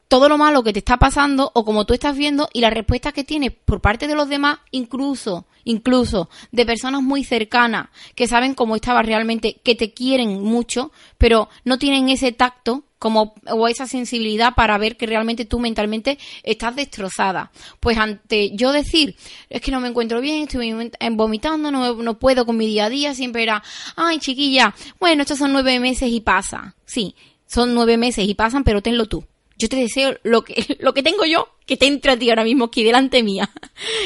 todo 0.09 0.29
lo 0.29 0.39
malo 0.39 0.65
que 0.65 0.73
te 0.73 0.79
está 0.81 0.97
pasando 0.97 1.51
o 1.55 1.65
como 1.65 1.85
tú 1.85 1.95
estás 1.95 2.17
viendo 2.17 2.49
y 2.53 2.61
la 2.61 2.71
respuesta 2.71 3.13
que 3.13 3.25
tienes 3.25 3.53
por 3.53 3.81
parte 3.81 4.07
de 4.09 4.15
los 4.15 4.29
demás, 4.29 4.59
incluso, 4.71 5.47
incluso 5.65 6.31
de 6.51 6.67
personas 6.67 7.03
muy 7.03 7.25
cercanas 7.25 7.91
que 8.15 8.27
saben 8.27 8.55
cómo 8.55 8.75
estabas 8.75 9.05
realmente, 9.05 9.61
que 9.63 9.75
te 9.75 9.93
quieren 9.93 10.43
mucho, 10.43 10.91
pero 11.19 11.49
no 11.65 11.79
tienen 11.79 12.09
ese 12.09 12.33
tacto 12.33 12.85
como 12.99 13.35
o 13.49 13.69
esa 13.69 13.87
sensibilidad 13.87 14.55
para 14.55 14.77
ver 14.79 14.97
que 14.97 15.07
realmente 15.07 15.45
tú 15.45 15.61
mentalmente 15.61 16.19
estás 16.43 16.75
destrozada. 16.75 17.53
Pues 17.79 17.97
ante 17.97 18.51
yo 18.57 18.73
decir, 18.73 19.15
es 19.51 19.61
que 19.61 19.71
no 19.71 19.81
me 19.81 19.89
encuentro 19.89 20.21
bien, 20.21 20.45
estoy 20.45 20.75
vomitando, 21.13 21.71
no, 21.71 21.95
no 21.95 22.19
puedo 22.19 22.45
con 22.45 22.57
mi 22.57 22.67
día 22.67 22.87
a 22.87 22.91
día, 22.91 23.15
siempre 23.15 23.43
era, 23.43 23.63
ay 23.95 24.19
chiquilla, 24.19 24.75
bueno, 24.99 25.23
estos 25.23 25.39
son 25.39 25.53
nueve 25.53 25.79
meses 25.79 26.11
y 26.11 26.21
pasa. 26.21 26.75
Sí, 26.87 27.15
son 27.47 27.75
nueve 27.75 27.97
meses 27.99 28.27
y 28.27 28.35
pasan, 28.35 28.65
pero 28.65 28.83
tenlo 28.83 29.07
tú. 29.07 29.25
Yo 29.59 29.69
te 29.69 29.77
deseo 29.77 30.17
lo 30.23 30.43
que, 30.43 30.77
lo 30.81 30.95
que 30.95 31.03
tengo 31.03 31.25
yo, 31.25 31.49
que 31.67 31.77
te 31.77 31.87
entre 31.87 32.13
a 32.13 32.19
ti 32.19 32.31
ahora 32.31 32.45
mismo 32.45 32.67
aquí 32.67 32.85
delante 32.85 33.23
mía. 33.23 33.51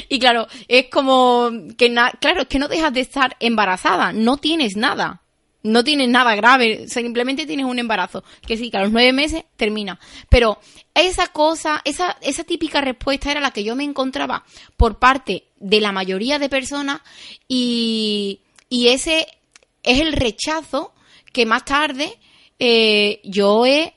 Y 0.09 0.18
claro, 0.18 0.47
es 0.68 0.88
como 0.90 1.50
que, 1.78 1.94
claro, 2.21 2.42
es 2.42 2.49
que 2.49 2.59
no 2.59 2.68
dejas 2.68 2.92
de 2.92 3.00
estar 3.00 3.37
embarazada, 3.40 4.12
no 4.12 4.37
tienes 4.37 4.76
nada 4.76 5.23
no 5.62 5.85
tienes 5.85 6.09
nada 6.09 6.35
grave, 6.35 6.88
simplemente 6.88 7.47
tienes 7.47 7.66
un 7.66 7.78
embarazo, 7.78 8.25
que 8.47 8.56
sí, 8.56 8.71
que 8.71 8.78
a 8.78 8.82
los 8.82 8.92
nueve 8.92 9.12
meses 9.12 9.44
termina. 9.56 9.99
Pero 10.28 10.59
esa 10.94 11.28
cosa, 11.28 11.80
esa, 11.85 12.16
esa 12.21 12.44
típica 12.44 12.80
respuesta 12.80 13.30
era 13.30 13.40
la 13.40 13.52
que 13.52 13.64
yo 13.64 13.76
me 13.76 13.85
encontraba 13.85 14.44
por 14.76 14.99
parte 14.99 15.44
de 15.59 15.80
la 15.80 15.92
mayoría 15.92 16.38
de 16.38 16.49
personas 16.49 17.00
y, 17.47 18.40
y 18.68 18.88
ese 18.88 19.26
es 19.82 20.00
el 20.00 20.12
rechazo 20.12 20.92
que 21.32 21.47
más 21.47 21.64
tarde 21.64 22.18
eh, 22.59 23.21
yo 23.25 23.64
he 23.64 23.94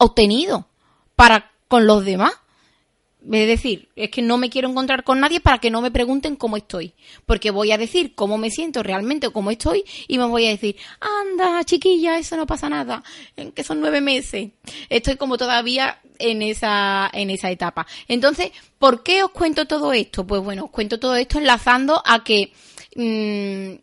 obtenido 0.00 0.66
para 1.14 1.52
con 1.68 1.86
los 1.86 2.04
demás. 2.04 2.32
Es 3.22 3.46
decir, 3.46 3.90
es 3.96 4.10
que 4.10 4.22
no 4.22 4.38
me 4.38 4.48
quiero 4.48 4.70
encontrar 4.70 5.04
con 5.04 5.20
nadie 5.20 5.40
para 5.40 5.58
que 5.58 5.70
no 5.70 5.82
me 5.82 5.90
pregunten 5.90 6.36
cómo 6.36 6.56
estoy. 6.56 6.94
Porque 7.26 7.50
voy 7.50 7.70
a 7.70 7.76
decir 7.76 8.14
cómo 8.14 8.38
me 8.38 8.50
siento 8.50 8.82
realmente 8.82 9.26
o 9.26 9.32
cómo 9.32 9.50
estoy 9.50 9.84
y 10.08 10.16
me 10.16 10.24
voy 10.24 10.46
a 10.46 10.50
decir, 10.50 10.76
anda, 11.00 11.62
chiquilla, 11.64 12.18
eso 12.18 12.38
no 12.38 12.46
pasa 12.46 12.70
nada, 12.70 13.02
que 13.54 13.62
son 13.62 13.80
nueve 13.80 14.00
meses. 14.00 14.48
Estoy 14.88 15.16
como 15.16 15.36
todavía 15.36 16.00
en 16.18 16.40
esa, 16.40 17.10
en 17.12 17.28
esa 17.28 17.50
etapa. 17.50 17.86
Entonces, 18.08 18.52
¿por 18.78 19.02
qué 19.02 19.22
os 19.22 19.30
cuento 19.32 19.66
todo 19.66 19.92
esto? 19.92 20.26
Pues 20.26 20.42
bueno, 20.42 20.64
os 20.64 20.70
cuento 20.70 20.98
todo 20.98 21.14
esto 21.14 21.38
enlazando 21.38 22.02
a 22.06 22.24
que 22.24 22.52
mmm, 22.96 23.74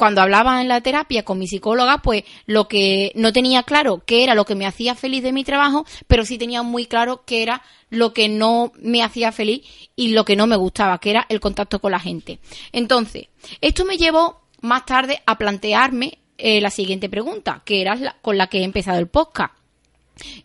cuando 0.00 0.22
hablaba 0.22 0.62
en 0.62 0.68
la 0.68 0.80
terapia 0.80 1.26
con 1.26 1.38
mi 1.38 1.46
psicóloga, 1.46 1.98
pues 1.98 2.24
lo 2.46 2.68
que 2.68 3.12
no 3.16 3.34
tenía 3.34 3.64
claro 3.64 4.02
qué 4.06 4.24
era 4.24 4.34
lo 4.34 4.46
que 4.46 4.54
me 4.54 4.64
hacía 4.64 4.94
feliz 4.94 5.22
de 5.22 5.34
mi 5.34 5.44
trabajo, 5.44 5.84
pero 6.06 6.24
sí 6.24 6.38
tenía 6.38 6.62
muy 6.62 6.86
claro 6.86 7.22
qué 7.26 7.42
era 7.42 7.60
lo 7.90 8.14
que 8.14 8.30
no 8.30 8.72
me 8.80 9.02
hacía 9.02 9.30
feliz 9.30 9.60
y 9.96 10.12
lo 10.12 10.24
que 10.24 10.36
no 10.36 10.46
me 10.46 10.56
gustaba, 10.56 11.00
que 11.00 11.10
era 11.10 11.26
el 11.28 11.38
contacto 11.38 11.82
con 11.82 11.92
la 11.92 12.00
gente. 12.00 12.38
Entonces, 12.72 13.28
esto 13.60 13.84
me 13.84 13.98
llevó 13.98 14.40
más 14.62 14.86
tarde 14.86 15.20
a 15.26 15.36
plantearme 15.36 16.16
eh, 16.38 16.62
la 16.62 16.70
siguiente 16.70 17.10
pregunta, 17.10 17.60
que 17.66 17.82
era 17.82 17.94
la, 17.94 18.16
con 18.22 18.38
la 18.38 18.46
que 18.46 18.60
he 18.60 18.64
empezado 18.64 18.98
el 18.98 19.08
podcast. 19.08 19.52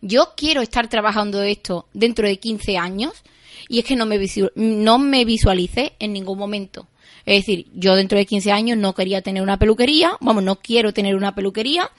Yo 0.02 0.34
quiero 0.36 0.64
estar 0.64 0.90
trabajando 0.90 1.42
esto 1.44 1.88
dentro 1.94 2.28
de 2.28 2.40
15 2.40 2.78
años 2.78 3.24
y 3.70 3.80
es 3.80 3.86
que 3.86 3.96
no 3.96 4.06
me, 4.06 4.20
no 4.56 5.00
me 5.00 5.24
visualicé 5.24 5.94
en 6.00 6.12
ningún 6.12 6.38
momento. 6.38 6.90
Es 7.26 7.42
decir, 7.42 7.68
yo 7.74 7.96
dentro 7.96 8.18
de 8.18 8.26
15 8.26 8.52
años 8.52 8.78
no 8.78 8.94
quería 8.94 9.22
tener 9.22 9.42
una 9.42 9.58
peluquería, 9.58 10.18
vamos, 10.22 10.44
no 10.44 10.58
quiero 10.58 10.94
tener 10.94 11.16
una 11.16 11.34
peluquería. 11.34 11.90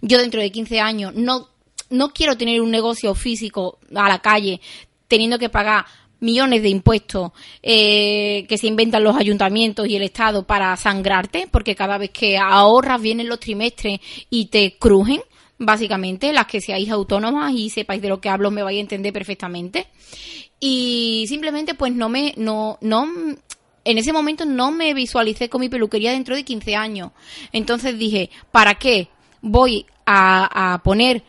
Yo 0.00 0.18
dentro 0.18 0.40
de 0.40 0.52
15 0.52 0.80
años 0.80 1.14
no, 1.14 1.48
no 1.90 2.12
quiero 2.12 2.36
tener 2.36 2.60
un 2.60 2.70
negocio 2.70 3.14
físico 3.14 3.78
a 3.94 4.08
la 4.08 4.20
calle 4.20 4.60
teniendo 5.08 5.38
que 5.38 5.48
pagar 5.48 5.86
millones 6.20 6.62
de 6.62 6.68
impuestos 6.68 7.32
eh, 7.62 8.46
que 8.48 8.58
se 8.58 8.66
inventan 8.66 9.04
los 9.04 9.16
ayuntamientos 9.16 9.86
y 9.86 9.96
el 9.96 10.02
Estado 10.02 10.46
para 10.46 10.76
sangrarte, 10.76 11.48
porque 11.50 11.74
cada 11.74 11.98
vez 11.98 12.10
que 12.10 12.38
ahorras 12.38 13.00
vienen 13.00 13.28
los 13.28 13.40
trimestres 13.40 14.00
y 14.30 14.46
te 14.46 14.76
crujen, 14.78 15.20
básicamente, 15.58 16.32
las 16.32 16.46
que 16.46 16.60
seáis 16.60 16.90
autónomas 16.90 17.52
y 17.54 17.70
sepáis 17.70 18.02
de 18.02 18.08
lo 18.08 18.20
que 18.20 18.28
hablo 18.28 18.50
me 18.50 18.62
vais 18.62 18.78
a 18.78 18.80
entender 18.80 19.12
perfectamente. 19.12 19.86
Y 20.58 21.26
simplemente 21.28 21.74
pues 21.74 21.92
no 21.92 22.08
me, 22.08 22.32
no, 22.36 22.78
no, 22.80 23.06
en 23.86 23.98
ese 23.98 24.12
momento 24.12 24.44
no 24.44 24.72
me 24.72 24.92
visualicé 24.94 25.48
con 25.48 25.60
mi 25.60 25.68
peluquería 25.68 26.10
dentro 26.10 26.34
de 26.34 26.44
15 26.44 26.74
años. 26.74 27.12
Entonces 27.52 27.96
dije, 27.96 28.30
¿para 28.50 28.74
qué 28.74 29.08
voy 29.40 29.86
a, 30.04 30.80
poner 30.84 31.22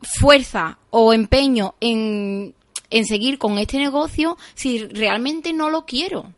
fuerza 0.00 0.78
o 0.90 1.12
empeño 1.12 1.74
en, 1.80 2.54
en 2.90 3.04
seguir 3.04 3.38
con 3.38 3.58
este 3.58 3.78
negocio 3.78 4.38
si 4.54 4.86
realmente 4.86 5.52
no 5.52 5.68
lo 5.68 5.84
quiero? 5.84 6.32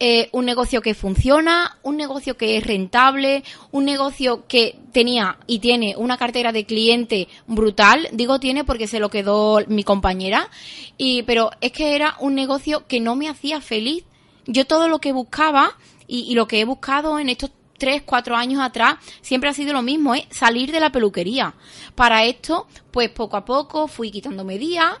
Eh, 0.00 0.28
un 0.32 0.44
negocio 0.44 0.80
que 0.80 0.94
funciona, 0.94 1.78
un 1.82 1.96
negocio 1.96 2.36
que 2.36 2.56
es 2.56 2.66
rentable, 2.66 3.42
un 3.72 3.84
negocio 3.84 4.46
que 4.46 4.76
tenía 4.92 5.38
y 5.46 5.58
tiene 5.58 5.94
una 5.96 6.16
cartera 6.16 6.52
de 6.52 6.64
cliente 6.64 7.28
brutal, 7.46 8.08
digo 8.12 8.38
tiene 8.38 8.64
porque 8.64 8.86
se 8.86 9.00
lo 9.00 9.10
quedó 9.10 9.60
mi 9.66 9.84
compañera, 9.84 10.50
y, 10.96 11.22
pero 11.24 11.50
es 11.60 11.72
que 11.72 11.94
era 11.94 12.16
un 12.20 12.34
negocio 12.34 12.86
que 12.86 13.00
no 13.00 13.16
me 13.16 13.28
hacía 13.28 13.60
feliz. 13.60 14.04
Yo 14.46 14.66
todo 14.66 14.88
lo 14.88 15.00
que 15.00 15.12
buscaba 15.12 15.76
y, 16.06 16.20
y 16.20 16.34
lo 16.34 16.46
que 16.46 16.60
he 16.60 16.64
buscado 16.64 17.18
en 17.18 17.28
estos 17.28 17.50
tres, 17.78 18.02
cuatro 18.04 18.36
años 18.36 18.60
atrás, 18.60 18.96
siempre 19.22 19.48
ha 19.48 19.54
sido 19.54 19.72
lo 19.72 19.82
mismo, 19.82 20.14
es 20.14 20.26
salir 20.30 20.72
de 20.72 20.80
la 20.80 20.90
peluquería. 20.90 21.54
Para 21.94 22.24
esto, 22.24 22.66
pues 22.90 23.08
poco 23.10 23.36
a 23.36 23.44
poco 23.44 23.88
fui 23.88 24.10
quitándome 24.10 24.58
días, 24.58 24.98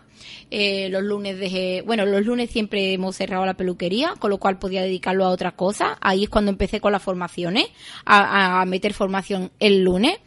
eh, 0.50 0.88
los 0.90 1.02
lunes 1.02 1.38
dejé, 1.38 1.82
bueno, 1.82 2.06
los 2.06 2.24
lunes 2.24 2.50
siempre 2.50 2.92
hemos 2.92 3.16
cerrado 3.16 3.44
la 3.44 3.54
peluquería, 3.54 4.14
con 4.18 4.30
lo 4.30 4.38
cual 4.38 4.58
podía 4.58 4.82
dedicarlo 4.82 5.24
a 5.24 5.30
otra 5.30 5.52
cosa. 5.52 5.98
Ahí 6.00 6.24
es 6.24 6.30
cuando 6.30 6.50
empecé 6.50 6.80
con 6.80 6.92
las 6.92 7.02
formaciones, 7.02 7.66
a, 8.04 8.64
meter 8.66 8.94
formación 8.94 9.50
el 9.60 9.82
lunes. 9.84 10.18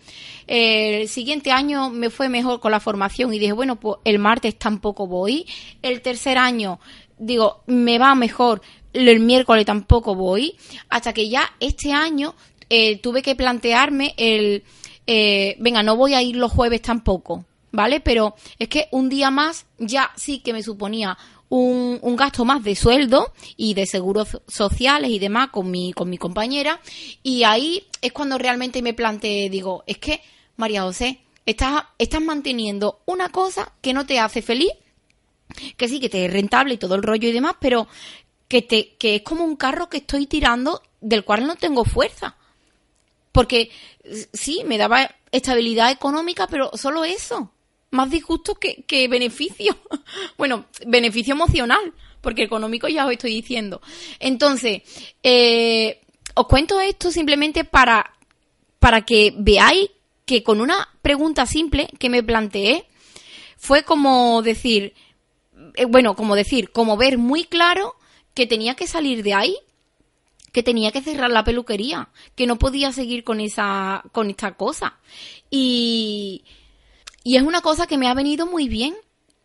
el 0.48 1.08
siguiente 1.08 1.51
año 1.51 1.89
me 1.89 2.10
fue 2.10 2.29
mejor 2.29 2.60
con 2.60 2.72
la 2.72 2.79
formación 2.79 3.34
y 3.34 3.39
dije, 3.39 3.53
bueno, 3.53 3.79
pues 3.79 3.98
el 4.05 4.20
martes 4.20 4.58
tampoco 4.58 5.08
voy. 5.08 5.46
El 5.81 6.01
tercer 6.01 6.38
año, 6.38 6.79
digo, 7.17 7.63
me 7.67 7.98
va 7.98 8.15
mejor, 8.15 8.62
el 8.93 9.19
miércoles 9.19 9.65
tampoco 9.65 10.15
voy. 10.15 10.57
Hasta 10.89 11.13
que 11.13 11.29
ya 11.29 11.51
este 11.60 11.93
año 11.93 12.36
eh, 12.69 12.98
tuve 12.98 13.21
que 13.21 13.36
plantearme 13.36 14.13
el, 14.17 14.63
eh, 15.07 15.55
venga, 15.60 15.83
no 15.83 15.95
voy 15.95 16.13
a 16.13 16.21
ir 16.21 16.36
los 16.36 16.51
jueves 16.51 16.81
tampoco 16.81 17.45
¿vale? 17.71 18.00
Pero 18.00 18.36
es 18.60 18.67
que 18.67 18.88
un 18.91 19.10
día 19.10 19.31
más 19.31 19.65
ya 19.77 20.12
sí 20.15 20.39
que 20.39 20.53
me 20.53 20.63
suponía 20.63 21.17
un, 21.50 22.00
un, 22.01 22.15
gasto 22.15 22.45
más 22.45 22.63
de 22.63 22.75
sueldo 22.75 23.33
y 23.57 23.74
de 23.74 23.86
seguros 23.86 24.41
sociales 24.48 25.12
y 25.12 25.19
demás 25.19 25.50
con 25.50 25.69
mi, 25.69 25.93
con 25.93 26.10
mi 26.10 26.17
compañera. 26.17 26.79
Y 27.24 27.43
ahí 27.43 27.83
es 28.01 28.13
cuando 28.13 28.38
realmente 28.38 28.81
me 28.81 28.93
planteé, 28.93 29.50
digo, 29.50 29.83
es 29.86 29.98
que, 29.98 30.21
María 30.55 30.83
José, 30.83 31.19
estás, 31.45 31.83
estás 31.98 32.21
manteniendo 32.21 33.01
una 33.05 33.29
cosa 33.29 33.74
que 33.81 33.93
no 33.93 34.05
te 34.05 34.19
hace 34.19 34.41
feliz, 34.41 34.71
que 35.75 35.89
sí, 35.89 36.00
que 36.00 36.07
te 36.07 36.25
es 36.25 36.31
rentable 36.31 36.75
y 36.75 36.77
todo 36.77 36.95
el 36.95 37.03
rollo 37.03 37.27
y 37.27 37.33
demás, 37.33 37.55
pero 37.60 37.88
que, 38.51 38.62
te, 38.62 38.96
que 39.00 39.15
es 39.15 39.22
como 39.22 39.46
un 39.46 39.55
carro 39.55 39.88
que 39.88 40.00
estoy 40.00 40.27
tirando 40.27 40.81
del 41.00 41.24
cual 41.24 41.48
no 41.48 41.55
tengo 41.55 41.86
fuerza. 41.86 42.36
Porque 43.31 43.72
sí, 44.34 44.63
me 44.65 44.77
daba 44.77 45.10
estabilidad 45.31 45.89
económica, 45.89 46.48
pero 46.48 46.70
solo 46.74 47.05
eso 47.05 47.50
más 47.91 48.10
disgusto 48.10 48.55
que, 48.55 48.84
que 48.84 49.08
beneficio. 49.08 49.77
bueno, 50.38 50.65
beneficio 50.86 51.34
emocional, 51.34 51.93
porque 52.20 52.43
económico 52.43 52.89
ya 52.89 53.05
os 53.05 53.13
estoy 53.13 53.36
diciendo. 53.36 53.81
Entonces, 54.20 54.81
eh, 55.24 56.01
os 56.34 56.46
cuento 56.48 56.81
esto 56.81 57.10
simplemente 57.10 57.63
para, 57.63 58.12
para 58.79 59.03
que 59.03 59.34
veáis 59.38 59.91
que 60.25 60.43
con 60.43 60.60
una 60.60 60.89
pregunta 61.01 61.46
simple 61.46 61.88
que 61.98 62.10
me 62.10 62.22
planteé, 62.22 62.86
fue 63.55 63.84
como 63.84 64.41
decir, 64.41 64.93
eh, 65.75 65.86
bueno, 65.86 66.17
como 66.17 66.36
decir, 66.36 66.72
como 66.72 66.98
ver 66.98 67.17
muy 67.17 67.46
claro 67.46 67.96
que 68.33 68.47
tenía 68.47 68.75
que 68.75 68.88
salir 68.88 69.23
de 69.23 69.33
ahí, 69.33 69.57
que 70.51 70.63
tenía 70.63 70.91
que 70.91 71.01
cerrar 71.01 71.29
la 71.31 71.43
peluquería, 71.43 72.09
que 72.35 72.45
no 72.45 72.57
podía 72.57 72.91
seguir 72.91 73.23
con 73.23 73.39
esa, 73.39 74.03
con 74.11 74.29
esta 74.29 74.53
cosa. 74.55 75.00
Y, 75.50 76.43
y 77.23 77.38
es 77.38 77.43
una 77.43 77.61
cosa 77.61 77.88
que 77.88 77.97
me 77.97 78.07
ha 78.07 78.13
venido 78.13 78.45
muy 78.45 78.67
bien, 78.67 78.95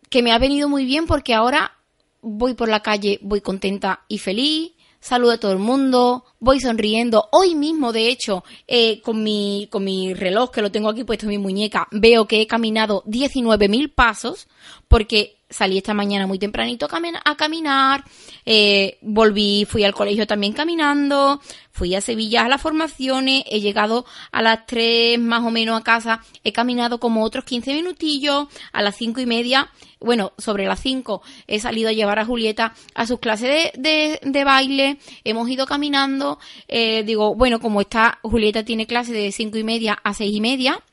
que 0.09 0.23
me 0.23 0.31
ha 0.31 0.39
venido 0.39 0.69
muy 0.69 0.85
bien 0.85 1.05
porque 1.05 1.33
ahora 1.33 1.77
voy 2.21 2.53
por 2.53 2.69
la 2.69 2.81
calle, 2.81 3.19
voy 3.21 3.41
contenta 3.41 4.03
y 4.07 4.17
feliz, 4.17 4.73
saludo 4.99 5.33
a 5.33 5.37
todo 5.37 5.51
el 5.53 5.59
mundo, 5.59 6.25
voy 6.39 6.59
sonriendo. 6.59 7.29
Hoy 7.31 7.55
mismo, 7.55 7.93
de 7.93 8.09
hecho, 8.09 8.43
eh, 8.67 9.01
con, 9.01 9.23
mi, 9.23 9.67
con 9.71 9.83
mi 9.83 10.13
reloj, 10.13 10.51
que 10.51 10.61
lo 10.61 10.71
tengo 10.71 10.89
aquí 10.89 11.03
puesto 11.03 11.25
en 11.25 11.31
mi 11.31 11.37
muñeca, 11.37 11.87
veo 11.91 12.27
que 12.27 12.41
he 12.41 12.47
caminado 12.47 13.03
19.000 13.05 13.93
pasos, 13.93 14.47
porque 14.87 15.37
salí 15.49 15.77
esta 15.77 15.93
mañana 15.93 16.27
muy 16.27 16.39
tempranito 16.39 16.87
a 17.23 17.35
caminar, 17.37 18.03
eh, 18.45 18.97
volví, 19.01 19.65
fui 19.65 19.83
al 19.83 19.93
colegio 19.93 20.27
también 20.27 20.53
caminando, 20.53 21.39
fui 21.71 21.95
a 21.95 22.01
Sevilla 22.01 22.45
a 22.45 22.49
las 22.49 22.61
formaciones, 22.61 23.43
he 23.47 23.61
llegado 23.61 24.05
a 24.31 24.41
las 24.41 24.65
3 24.65 25.19
más 25.19 25.43
o 25.43 25.51
menos 25.51 25.79
a 25.79 25.83
casa, 25.83 26.21
he 26.43 26.51
caminado 26.51 26.99
como 26.99 27.23
otros 27.23 27.45
15 27.45 27.73
minutillos, 27.73 28.47
a 28.73 28.81
las 28.81 28.97
cinco 28.97 29.21
y 29.21 29.25
media, 29.25 29.69
bueno, 29.99 30.33
sobre 30.37 30.65
las 30.65 30.81
5 30.81 31.21
he 31.47 31.59
salido 31.59 31.89
a 31.89 31.93
llevar 31.93 32.19
a 32.19 32.25
Julieta 32.25 32.73
a 32.93 33.07
sus 33.07 33.19
clases 33.19 33.71
de, 33.77 34.19
de, 34.21 34.43
baile, 34.43 34.97
hemos 35.23 35.49
ido 35.49 35.65
caminando, 35.65 36.39
eh, 36.67 37.03
digo, 37.03 37.35
bueno, 37.35 37.59
como 37.59 37.79
está, 37.79 38.19
Julieta 38.21 38.63
tiene 38.63 38.85
clase 38.85 39.13
de 39.13 39.31
cinco 39.31 39.57
y 39.57 39.63
media 39.63 39.97
a 40.03 40.13
seis 40.13 40.35
y 40.35 40.41
media, 40.41 40.83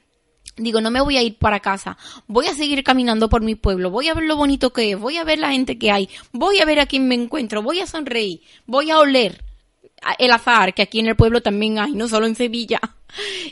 Digo, 0.56 0.80
no 0.80 0.90
me 0.90 1.00
voy 1.00 1.16
a 1.16 1.22
ir 1.22 1.36
para 1.36 1.58
casa, 1.58 1.96
voy 2.28 2.46
a 2.46 2.54
seguir 2.54 2.84
caminando 2.84 3.28
por 3.28 3.42
mi 3.42 3.56
pueblo, 3.56 3.90
voy 3.90 4.08
a 4.08 4.14
ver 4.14 4.24
lo 4.24 4.36
bonito 4.36 4.72
que 4.72 4.92
es, 4.92 4.98
voy 4.98 5.16
a 5.16 5.24
ver 5.24 5.40
la 5.40 5.50
gente 5.50 5.78
que 5.78 5.90
hay, 5.90 6.08
voy 6.30 6.60
a 6.60 6.64
ver 6.64 6.78
a 6.78 6.86
quién 6.86 7.08
me 7.08 7.16
encuentro, 7.16 7.60
voy 7.60 7.80
a 7.80 7.88
sonreír, 7.88 8.40
voy 8.66 8.90
a 8.90 9.00
oler 9.00 9.42
el 10.18 10.30
azar, 10.30 10.74
que 10.74 10.82
aquí 10.82 11.00
en 11.00 11.08
el 11.08 11.16
pueblo 11.16 11.42
también 11.42 11.78
hay, 11.78 11.92
no 11.92 12.08
solo 12.08 12.26
en 12.26 12.36
Sevilla. 12.36 12.80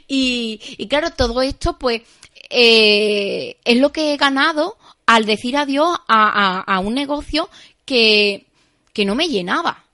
Y, 0.09 0.61
y 0.77 0.89
claro, 0.89 1.11
todo 1.13 1.41
esto 1.41 1.79
pues 1.79 2.03
eh, 2.51 3.59
es 3.65 3.77
lo 3.79 3.93
que 3.93 4.13
he 4.13 4.17
ganado 4.17 4.77
al 5.07 5.25
decir 5.25 5.57
adiós 5.57 5.99
a, 6.09 6.61
a, 6.61 6.79
un 6.81 6.95
negocio 6.95 7.49
que, 7.85 8.47
que 8.93 9.05
no 9.05 9.15
me 9.15 9.29
llenaba, 9.29 9.85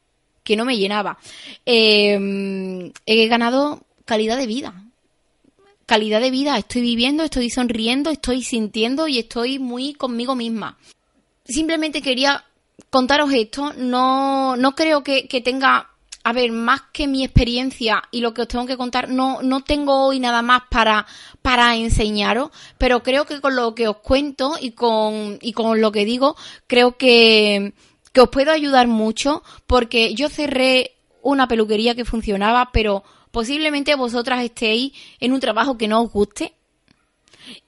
que 0.42 0.56
no 0.56 0.64
me 0.64 0.78
llenaba. 0.78 1.18
Eh, 1.66 2.90
he 3.04 3.26
ganado 3.28 3.82
calidad 4.06 4.38
de 4.38 4.46
vida, 4.46 4.74
calidad 5.88 6.20
de 6.20 6.30
vida, 6.30 6.58
estoy 6.58 6.82
viviendo, 6.82 7.24
estoy 7.24 7.48
sonriendo, 7.48 8.10
estoy 8.10 8.42
sintiendo 8.42 9.08
y 9.08 9.18
estoy 9.18 9.58
muy 9.58 9.94
conmigo 9.94 10.36
misma. 10.36 10.76
Simplemente 11.46 12.02
quería 12.02 12.44
contaros 12.90 13.32
esto, 13.32 13.72
no, 13.72 14.54
no 14.56 14.74
creo 14.74 15.02
que, 15.02 15.26
tenga, 15.42 15.88
a 16.24 16.32
ver, 16.34 16.52
más 16.52 16.82
que 16.92 17.08
mi 17.08 17.24
experiencia 17.24 18.02
y 18.10 18.20
lo 18.20 18.34
que 18.34 18.42
os 18.42 18.48
tengo 18.48 18.66
que 18.66 18.76
contar, 18.76 19.08
no, 19.08 19.40
no 19.40 19.62
tengo 19.62 20.06
hoy 20.06 20.20
nada 20.20 20.42
más 20.42 20.64
para, 20.70 21.06
para 21.40 21.74
enseñaros, 21.74 22.50
pero 22.76 23.02
creo 23.02 23.24
que 23.24 23.40
con 23.40 23.56
lo 23.56 23.74
que 23.74 23.88
os 23.88 23.96
cuento 23.96 24.56
y 24.60 24.72
con, 24.72 25.38
y 25.40 25.54
con 25.54 25.80
lo 25.80 25.90
que 25.90 26.04
digo, 26.04 26.36
creo 26.66 26.98
que, 26.98 27.72
que 28.12 28.20
os 28.20 28.28
puedo 28.28 28.52
ayudar 28.52 28.88
mucho 28.88 29.42
porque 29.66 30.14
yo 30.14 30.28
cerré 30.28 30.96
una 31.22 31.48
peluquería 31.48 31.94
que 31.94 32.04
funcionaba, 32.04 32.68
pero 32.74 33.04
posiblemente 33.38 33.94
vosotras 33.94 34.42
estéis 34.42 34.92
en 35.20 35.32
un 35.32 35.38
trabajo 35.38 35.78
que 35.78 35.86
no 35.86 36.02
os 36.02 36.10
guste 36.10 36.54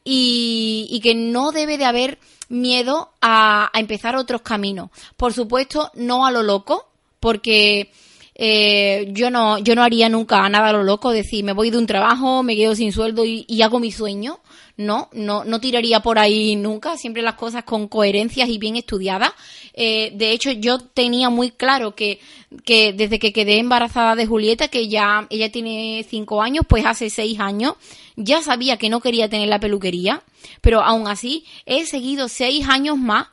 y, 0.02 0.98
que 1.00 1.14
no 1.14 1.52
debe 1.52 1.78
de 1.78 1.84
haber 1.84 2.18
miedo 2.48 3.12
a, 3.22 3.70
empezar 3.74 4.16
otros 4.16 4.42
caminos. 4.42 4.90
Por 5.16 5.32
supuesto, 5.32 5.92
no 5.94 6.26
a 6.26 6.32
lo 6.32 6.42
loco, 6.42 6.88
porque 7.20 7.92
eh, 8.34 9.10
yo 9.12 9.30
no 9.30 9.58
yo 9.58 9.76
no 9.76 9.84
haría 9.84 10.08
nunca 10.08 10.48
nada 10.48 10.70
a 10.70 10.72
lo 10.72 10.82
loco, 10.82 11.12
decir, 11.12 11.44
me 11.44 11.52
voy 11.52 11.70
de 11.70 11.78
un 11.78 11.86
trabajo, 11.86 12.42
me 12.42 12.56
quedo 12.56 12.74
sin 12.74 12.90
sueldo 12.90 13.22
y 13.24 13.62
hago 13.62 13.78
mi 13.78 13.92
sueño. 13.92 14.40
No, 14.80 15.10
no, 15.12 15.44
no 15.44 15.60
tiraría 15.60 16.00
por 16.00 16.18
ahí 16.18 16.56
nunca, 16.56 16.96
siempre 16.96 17.20
las 17.20 17.34
cosas 17.34 17.64
con 17.64 17.86
coherencias 17.86 18.48
y 18.48 18.56
bien 18.56 18.76
estudiadas. 18.76 19.32
Eh, 19.74 20.10
de 20.14 20.32
hecho, 20.32 20.52
yo 20.52 20.78
tenía 20.78 21.28
muy 21.28 21.50
claro 21.50 21.94
que, 21.94 22.18
que 22.64 22.94
desde 22.94 23.18
que 23.18 23.34
quedé 23.34 23.58
embarazada 23.58 24.14
de 24.14 24.24
Julieta, 24.24 24.68
que 24.68 24.88
ya 24.88 25.26
ella 25.28 25.52
tiene 25.52 26.06
cinco 26.08 26.40
años, 26.40 26.64
pues 26.66 26.86
hace 26.86 27.10
seis 27.10 27.38
años, 27.40 27.74
ya 28.16 28.40
sabía 28.40 28.78
que 28.78 28.88
no 28.88 29.00
quería 29.00 29.28
tener 29.28 29.48
la 29.48 29.60
peluquería, 29.60 30.22
pero 30.62 30.80
aún 30.80 31.08
así 31.08 31.44
he 31.66 31.84
seguido 31.84 32.28
seis 32.28 32.66
años 32.66 32.96
más, 32.96 33.28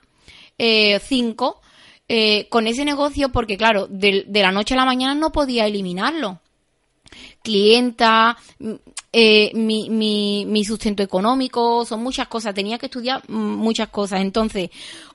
eh, 0.58 1.00
cinco, 1.00 1.62
eh, 2.10 2.48
con 2.50 2.68
ese 2.68 2.84
negocio 2.84 3.30
porque, 3.30 3.56
claro, 3.56 3.88
de, 3.88 4.26
de 4.28 4.42
la 4.42 4.52
noche 4.52 4.74
a 4.74 4.78
la 4.78 4.86
mañana 4.86 5.16
no 5.16 5.32
podía 5.32 5.66
eliminarlo. 5.66 6.42
Clienta, 7.42 8.38
eh, 9.14 9.52
mi, 9.54 9.90
mi, 9.90 10.46
mi 10.46 10.66
sustento 10.66 11.02
económico, 11.02 11.86
son 11.86 12.04
muchas 12.04 12.28
cosas, 12.28 12.54
tenía 12.54 12.78
que 12.78 12.88
estudiar 12.88 13.28
muchas 13.30 13.90
cosas. 13.90 14.22
Entonces, 14.22 14.70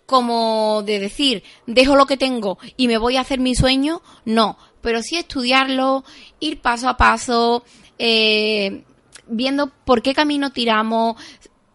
como 0.07 0.83
de 0.85 0.99
decir, 0.99 1.43
dejo 1.67 1.97
lo 1.97 2.07
que 2.07 2.17
tengo 2.17 2.59
y 2.77 2.89
me 2.89 2.99
voy 2.99 3.17
a 3.17 3.21
hacer 3.21 3.41
mi 3.41 3.55
sueño, 3.55 4.03
no, 4.25 4.59
pero 4.81 5.03
sí 5.03 5.17
estudiarlo, 5.17 6.05
ir 6.41 6.61
paso 6.61 6.89
a 6.89 6.97
paso, 6.97 7.65
eh, 7.99 8.85
viendo 9.27 9.71
por 9.85 10.03
qué 10.03 10.15
camino 10.15 10.53
tiramos, 10.53 11.17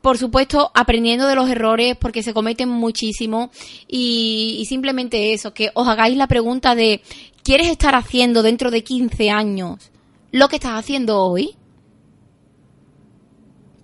por 0.01 0.17
supuesto, 0.17 0.71
aprendiendo 0.73 1.27
de 1.27 1.35
los 1.35 1.49
errores 1.49 1.97
porque 1.97 2.23
se 2.23 2.33
cometen 2.33 2.69
muchísimo 2.69 3.51
y, 3.87 4.57
y, 4.59 4.65
simplemente 4.65 5.33
eso, 5.33 5.53
que 5.53 5.71
os 5.73 5.87
hagáis 5.87 6.15
la 6.15 6.27
pregunta 6.27 6.75
de 6.75 7.01
¿quieres 7.43 7.67
estar 7.67 7.95
haciendo 7.95 8.41
dentro 8.41 8.71
de 8.71 8.83
15 8.83 9.29
años 9.31 9.91
lo 10.31 10.47
que 10.47 10.57
estás 10.57 10.73
haciendo 10.73 11.23
hoy? 11.23 11.56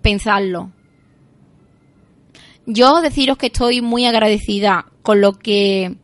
Pensarlo. 0.04 0.70
Yo 2.66 3.00
deciros 3.00 3.38
que 3.38 3.46
estoy 3.46 3.80
muy 3.80 4.04
agradecida 4.04 4.86
con 5.02 5.22
lo 5.22 5.32
que 5.32 5.96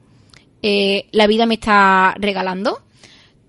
eh, 0.63 1.07
la 1.13 1.27
vida 1.27 1.45
me 1.45 1.55
está 1.55 2.15
regalando. 2.19 2.83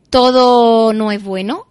Todo 0.09 0.91
no 0.91 1.11
es 1.11 1.23
bueno. 1.23 1.67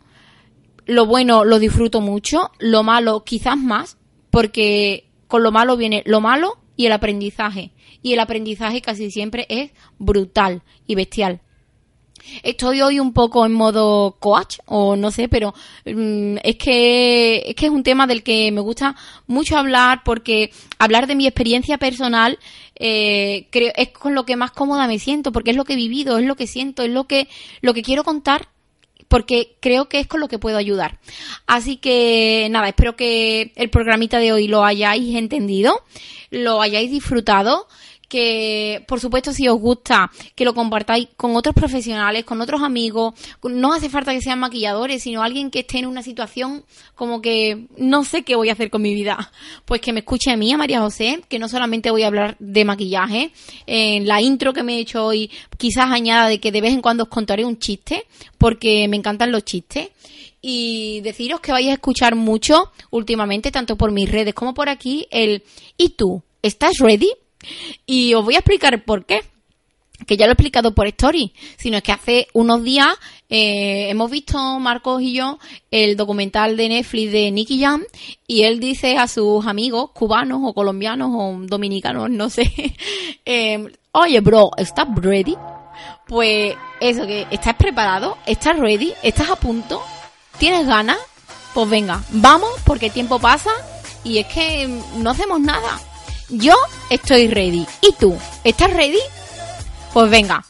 Lo 0.87 1.05
bueno 1.05 1.45
lo 1.45 1.59
disfruto 1.59 2.01
mucho, 2.01 2.51
lo 2.59 2.83
malo 2.83 3.23
quizás 3.23 3.59
más, 3.59 3.99
porque 4.31 5.11
con 5.29 5.43
lo 5.43 5.53
malo 5.53 5.77
viene 5.77 6.03
lo 6.07 6.23
malo 6.23 6.59
y 6.75 6.87
el 6.87 6.93
aprendizaje. 6.93 7.73
Y 8.03 8.15
el 8.15 8.21
aprendizaje 8.21 8.81
casi 8.81 9.11
siempre 9.11 9.47
es 9.51 9.73
brutal 9.99 10.63
y 10.87 10.95
bestial. 10.95 11.43
Estoy 12.43 12.83
hoy 12.83 13.01
un 13.01 13.13
poco 13.13 13.45
en 13.47 13.53
modo 13.53 14.17
coach, 14.19 14.59
o 14.67 14.97
no 14.97 15.11
sé, 15.11 15.29
pero 15.29 15.55
mm, 15.85 16.37
es, 16.43 16.57
que, 16.57 17.43
es 17.47 17.55
que 17.55 17.67
es 17.67 17.73
un 17.73 17.83
tema 17.83 18.07
del 18.07 18.23
que 18.23 18.51
me 18.53 18.61
gusta 18.61 18.97
mucho 19.27 19.57
hablar 19.57 20.03
porque 20.05 20.51
hablar 20.79 21.07
de 21.07 21.15
mi 21.15 21.27
experiencia 21.27 21.79
personal 21.79 22.39
eh, 22.77 23.47
creo, 23.51 23.73
es 23.77 23.89
con 23.91 24.15
lo 24.15 24.25
que 24.25 24.37
más 24.37 24.53
cómoda 24.53 24.87
me 24.87 24.99
siento, 24.99 25.33
porque 25.33 25.51
es 25.51 25.57
lo 25.57 25.65
que 25.65 25.75
he 25.75 25.77
vivido, 25.77 26.19
es 26.19 26.25
lo 26.25 26.37
que 26.37 26.47
siento, 26.47 26.83
es 26.83 26.91
lo 26.91 27.05
que, 27.05 27.29
lo 27.61 27.75
que 27.75 27.83
quiero 27.83 28.05
contar 28.05 28.49
porque 29.11 29.57
creo 29.59 29.89
que 29.89 29.99
es 29.99 30.07
con 30.07 30.21
lo 30.21 30.29
que 30.29 30.39
puedo 30.39 30.57
ayudar. 30.57 31.01
Así 31.49 31.79
que 31.79 32.47
nada, 32.49 32.69
espero 32.69 32.95
que 32.95 33.53
el 33.57 33.69
programita 33.69 34.21
de 34.21 34.33
hoy 34.33 34.47
lo 34.47 34.65
hayáis 34.65 35.17
entendido, 35.17 35.83
lo 36.31 36.63
hayáis 36.63 36.93
disfrutado 36.93 37.67
que 38.11 38.85
por 38.89 39.01
supuesto 39.01 39.33
si 39.33 39.49
os 39.49 39.59
gusta 39.59 40.11
que 40.35 40.45
lo 40.45 40.53
compartáis 40.53 41.09
con 41.17 41.37
otros 41.37 41.55
profesionales, 41.55 42.25
con 42.25 42.41
otros 42.41 42.61
amigos, 42.61 43.15
no 43.45 43.73
hace 43.73 43.89
falta 43.89 44.13
que 44.13 44.21
sean 44.21 44.41
maquilladores, 44.41 45.05
sino 45.05 45.23
alguien 45.23 45.51
que 45.51 45.61
esté 45.61 45.79
en 45.79 45.87
una 45.87 46.03
situación 46.03 46.65
como 46.97 47.23
que 47.23 47.67
no 47.79 48.05
sé 48.05 48.23
qué 48.25 48.35
voy 48.35 48.51
a 48.51 48.53
hacer 48.53 48.69
con 48.69 48.83
mi 48.83 48.93
vida, 48.93 49.33
pues 49.65 49.81
que 49.81 49.93
me 49.93 50.01
escuche 50.01 50.33
a 50.33 50.37
mí, 50.37 50.53
a 50.53 50.59
María 50.59 50.81
José, 50.81 51.23
que 51.29 51.39
no 51.39 51.49
solamente 51.49 51.91
voy 51.91 52.03
a 52.03 52.09
hablar 52.09 52.37
de 52.41 52.65
maquillaje, 52.65 53.31
en 53.67 54.07
la 54.07 54.21
intro 54.21 54.53
que 54.53 54.65
me 54.65 54.77
he 54.77 54.81
hecho 54.81 55.07
hoy 55.07 55.31
quizás 55.57 55.91
añada 55.91 56.29
de 56.29 56.41
que 56.41 56.51
de 56.51 56.61
vez 56.61 56.75
en 56.75 56.83
cuando 56.83 57.05
os 57.05 57.09
contaré 57.09 57.45
un 57.45 57.59
chiste, 57.59 58.07
porque 58.39 58.89
me 58.89 58.97
encantan 58.97 59.31
los 59.31 59.45
chistes 59.45 59.89
y 60.43 61.01
deciros 61.03 61.41
que 61.41 61.53
vais 61.53 61.69
a 61.69 61.75
escuchar 61.75 62.17
mucho 62.17 62.73
últimamente, 62.91 63.53
tanto 63.53 63.77
por 63.77 63.93
mis 63.93 64.11
redes 64.11 64.35
como 64.35 64.53
por 64.53 64.69
aquí, 64.69 65.07
el 65.13 65.45
¿y 65.77 65.91
tú? 65.91 66.23
¿Estás 66.43 66.73
ready? 66.81 67.13
Y 67.87 68.15
os 68.15 68.25
voy 68.25 68.35
a 68.35 68.39
explicar 68.39 68.85
por 68.85 69.05
qué. 69.05 69.23
Que 70.07 70.17
ya 70.17 70.27
lo 70.27 70.31
he 70.31 70.35
explicado 70.35 70.75
por 70.75 70.87
Story, 70.87 71.35
sino 71.59 71.77
es 71.77 71.83
que 71.83 71.93
hace 71.93 72.29
unos 72.33 72.65
días 72.65 72.97
eh, 73.29 73.91
hemos 73.91 74.11
visto, 74.11 74.39
Marcos 74.59 75.03
y 75.03 75.13
yo, 75.13 75.39
el 75.71 75.97
documental 75.97 76.57
de 76.57 76.69
Netflix 76.69 77.13
de 77.13 77.31
Nicky 77.31 77.61
Jam 77.61 77.85
y 78.27 78.43
él 78.43 78.59
dice 78.59 78.97
a 78.97 79.07
sus 79.07 79.47
amigos 79.47 79.91
cubanos 79.93 80.41
o 80.43 80.53
colombianos 80.53 81.11
o 81.15 81.37
dominicanos, 81.47 82.11
no 82.11 82.29
sé, 82.29 82.51
eh, 83.25 83.73
oye 83.93 84.21
bro, 84.21 84.51
¿estás 84.57 84.89
ready? 84.97 85.37
Pues 86.09 86.57
eso, 86.81 87.07
que 87.07 87.27
estás 87.31 87.55
preparado, 87.55 88.19
estás 88.27 88.59
ready, 88.59 88.93
estás 89.03 89.31
a 89.31 89.37
punto, 89.37 89.81
tienes 90.39 90.67
ganas, 90.67 90.99
Pues 91.55 91.69
venga, 91.71 92.03
vamos 92.11 92.51
porque 92.65 92.87
el 92.87 92.93
tiempo 92.93 93.21
pasa 93.21 93.51
y 94.03 94.19
es 94.19 94.27
que 94.27 94.67
no 94.97 95.11
hacemos 95.11 95.41
nada. 95.41 95.79
Yo 96.31 96.55
estoy 96.89 97.29
ready. 97.29 97.67
¿Y 97.81 97.93
tú? 97.93 98.17
¿Estás 98.45 98.73
ready? 98.73 99.01
Pues 99.93 100.09
venga. 100.11 100.45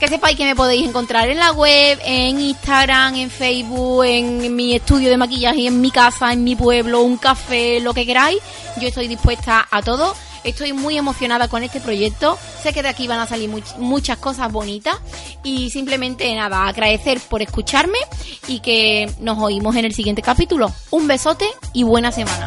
Que 0.00 0.08
sepáis 0.08 0.36
que 0.36 0.44
me 0.44 0.54
podéis 0.56 0.88
encontrar 0.88 1.28
en 1.28 1.38
la 1.38 1.52
web, 1.52 1.98
en 2.04 2.40
Instagram, 2.40 3.14
en 3.16 3.30
Facebook, 3.30 4.04
en 4.04 4.54
mi 4.54 4.74
estudio 4.74 5.08
de 5.08 5.16
maquillaje, 5.16 5.66
en 5.66 5.80
mi 5.80 5.90
casa, 5.90 6.32
en 6.32 6.44
mi 6.44 6.54
pueblo, 6.54 7.02
un 7.02 7.16
café, 7.16 7.80
lo 7.80 7.94
que 7.94 8.04
queráis. 8.04 8.38
Yo 8.78 8.88
estoy 8.88 9.08
dispuesta 9.08 9.66
a 9.70 9.82
todo. 9.82 10.14
Estoy 10.44 10.72
muy 10.72 10.96
emocionada 10.96 11.48
con 11.48 11.62
este 11.62 11.80
proyecto. 11.80 12.38
Sé 12.62 12.72
que 12.72 12.82
de 12.82 12.88
aquí 12.88 13.08
van 13.08 13.20
a 13.20 13.26
salir 13.26 13.50
muchas 13.78 14.18
cosas 14.18 14.52
bonitas. 14.52 14.96
Y 15.42 15.70
simplemente 15.70 16.34
nada, 16.34 16.66
agradecer 16.66 17.20
por 17.20 17.42
escucharme 17.42 17.98
y 18.46 18.60
que 18.60 19.10
nos 19.20 19.38
oímos 19.38 19.76
en 19.76 19.86
el 19.86 19.94
siguiente 19.94 20.22
capítulo. 20.22 20.72
Un 20.90 21.06
besote 21.06 21.46
y 21.72 21.82
buena 21.82 22.12
semana. 22.12 22.46